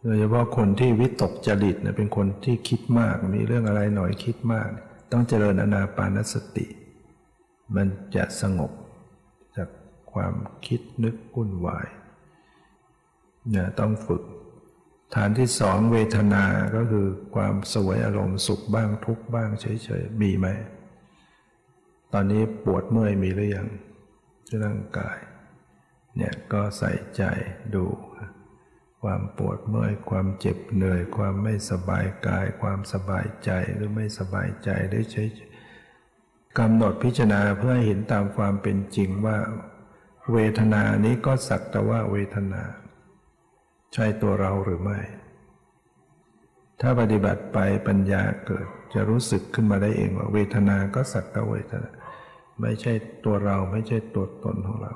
[0.03, 4.69] โดยเฉพาะคนที่วิตกจริตเป็นคนที่คิดมาก มีเรื่องอะไรหน่อยคิดมาก
[5.13, 6.67] ต้องเจริญอนาปานสติ
[7.77, 8.73] มันจะสงบ
[9.57, 9.69] จาก
[10.13, 10.35] ความ
[10.67, 11.87] คิดนึกวุ่นวาย
[13.51, 14.23] เนี่ยต้องฝึก
[15.15, 16.45] ฐานที่สองเวทนา
[16.77, 20.47] ก็คือความสวยอารมณ์สุขบ้างทุกบ้างเฉยๆ มีไหม
[22.13, 23.69] ตอนนี้ปวดเมื่อยมีหรือยัง
[24.47, 25.19] ที่ร่างกาย
[26.17, 27.23] เนี่ยก็ใส่ใจ
[27.75, 27.85] ดู
[29.03, 35.25] ความปวดเมื่อยความเจ็บเหนื่อย ความไม่สบายกาย ความสบายใจหรือไม่สบายใจได้ใช้
[36.59, 39.39] กำหนดพิจารณาเพื่อให้เห็นตามความเป็นจริงว่า
[40.33, 42.63] เวทนานี้ก็สักแต่ว่าเวทนา
[43.93, 45.01] ใช่ตัวเราหรือไม่
[46.81, 51.89] ถ้าปฏิบัติไปปัญญาเกิด จะรู้สึกขึ้นมาได้เองว่าเวทนาก็สักแต่เวทนา
[52.61, 52.93] ไม่ใช่
[53.25, 54.95] ตัวเราไม่ใช่ตัวตนของเรา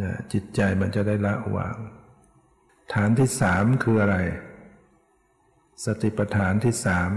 [0.00, 1.76] นะจิตใจมันจะได้ละวาง
[2.94, 4.16] ฐานที่สามคืออะไร
[5.84, 7.10] สติปัฏฐานที่สาม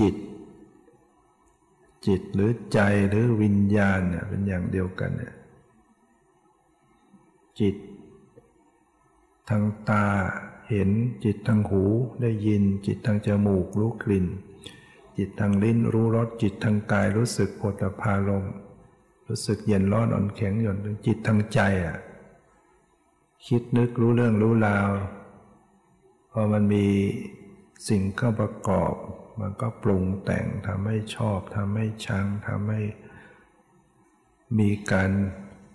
[0.00, 0.14] จิต
[2.06, 5.34] จิตหรือใจหรือวิญญาณเนี่ยเป็นอย่างเดียวกันเนี่ย
[7.60, 7.76] จิต
[9.48, 10.06] ทางตา
[10.70, 10.90] เห็น
[11.24, 11.82] จิตทางหู
[12.22, 14.26] ได้ยิน จิตทางจมูกรู้กลิ่น
[15.18, 18.44] จิตทางลิ้นรู้รสจิตทางกายรู้สึกปวดพาลม
[19.28, 21.98] รู้สึกเย็นร้อนอ่อนแข็งหย่อนจิตทางใจอะ
[23.46, 24.90] คิดนึกรู้เรื่องรู้ราว
[26.32, 26.86] พอมันมี
[27.88, 28.94] สิ่งเข้าประกอบ
[29.40, 32.80] มันก็ปรุงแต่งทำให้ชอบทำให้ชังทำให้
[34.58, 35.10] มีการ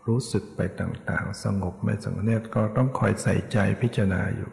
[0.07, 4.49] รู้สึกไปต่าง ๆ สงบไม่สงบเนี่ยก็ต้องคอยใส่ใจพิจารณาอยู่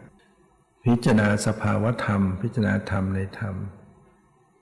[0.85, 3.55] พิจารณาสภาวธรรม พิจารณาธรรมในธรรม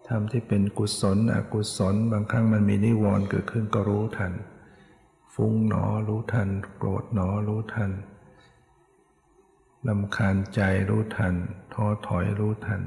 [0.07, 4.34] ธรรมที่เป็นกุศล อกุศล บางครั้งมันมีนิวรณ์เกิดขึ้นก็รู้ทัน
[5.34, 7.91] ฟุ้งหนอรู้ทัน โกรธหนอรู้ทัน
[9.88, 11.34] ลำคาญใจรู้ทัน
[11.74, 12.82] ท้อถอยรู้ทัน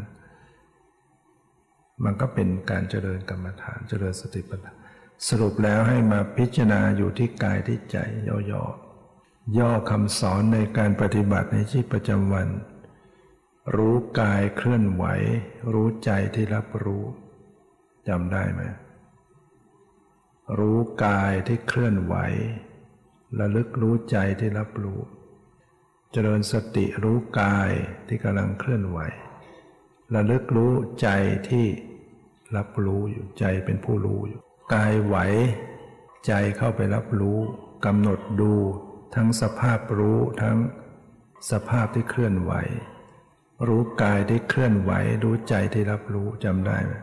[2.05, 4.76] มันก็เป็นการเจริญกรรมฐานเจริญสติปัฏฐาน
[5.28, 7.97] สรุปแล้วให้มาพิจารณาอยู่ที่กายที่ใจ
[8.28, 12.49] ย่อๆย่อคำสอนในการปฏิบัติในชีวิตประจำวัน
[13.77, 15.05] รู้กายเคลื่อนไหว
[15.73, 17.05] รู้ใจที่รับรู้
[18.09, 18.63] จำได้ไหม
[20.59, 22.15] รู้กายที่เคลื่อนไหว
[23.39, 25.01] ระลึกรู้ใจที่รับรู้
[26.13, 27.71] เจริญสติรู้กาย
[28.09, 28.99] ที่กำลังเคลื่อนไหว
[30.15, 31.09] ระลึกรู้ใจ
[31.49, 31.67] ที่
[32.57, 34.41] รับรู้อยู่ใจเป็นผู้รู้อยู่
[34.75, 35.17] กายไหว
[36.27, 37.39] ใจเข้าไปรับรู้
[37.87, 38.53] กำหนดดู
[39.15, 40.57] ทั้งสภาพรู้ทั้ง
[41.51, 42.53] สภาพที่เคลื่อนไหว
[43.69, 44.93] รู้กายที่เคลื่อนไหว
[45.25, 46.95] รู้ใจที่รับรู้จำได้ไหม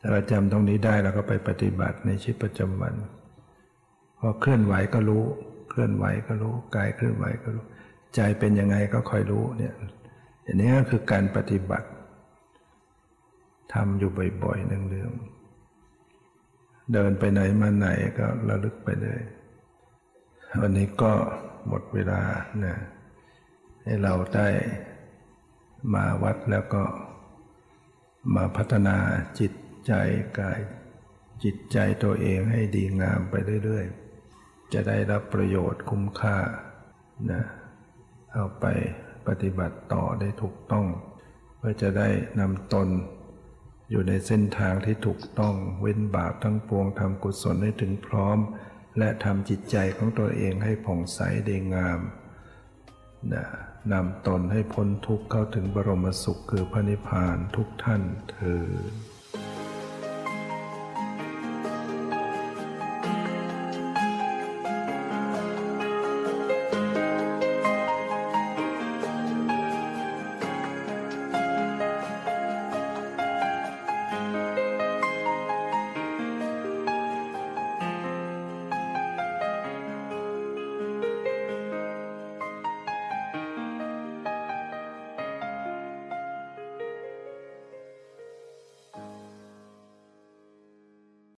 [0.00, 2.94] ถ้าเราจำตรงนี้ได้เราก็ไปปฏิบัติในชีวิตประจำวัน
[4.18, 5.24] พอเคลื่อนไหวก็รู้
[5.70, 7.64] เคลื่อนไหวก็รู้ กายเคลื่อนไหวก็รู้
[8.14, 9.74] ใจเป็นยังไงก็คอยรู้เนี่ย
[10.42, 11.88] อย่างนี้ก็คือการปฏิบัติ
[13.74, 14.10] ทำอยู่
[14.44, 17.88] บ่อยๆเนืองๆเดินไปไหนมาไหน
[18.18, 19.20] ก็ระลึกไปเลย
[20.60, 21.12] วันนี้ก็
[21.68, 22.20] หมดเวลา
[22.64, 22.74] นะ
[23.84, 24.48] ให้เราได้
[25.94, 26.84] มาวัดแล้วก็
[28.34, 28.96] มาพัฒนา
[29.40, 29.52] จิต
[29.86, 29.92] ใจ
[30.38, 30.60] กาย
[31.44, 36.38] จิตใจตัวเองให้ดีงามไปเรื่อยๆ จะได้รับประโยชน์คุ้มค่า
[37.30, 37.42] นะ
[38.32, 38.64] เอาไป
[39.26, 40.86] ปฏิบัติต่อได้ถูกต้อง
[41.58, 42.08] เพื่อจะได้
[42.40, 42.88] นำตน
[43.90, 48.38] อยู่ในเส้นทางที่ถูกต้องเว้นบาปทั้งปวงทำกุศลให้ถึงพร้อม
[48.98, 52.00] และทำจิตใจของตัวเองให้ผ่องใสเดีงาม
[53.34, 53.44] นะ
[53.92, 58.64] นำตนให้พ้นทุกข์เข้าถึงบรมสุขคือพระนิพพานทุกท่านเธอ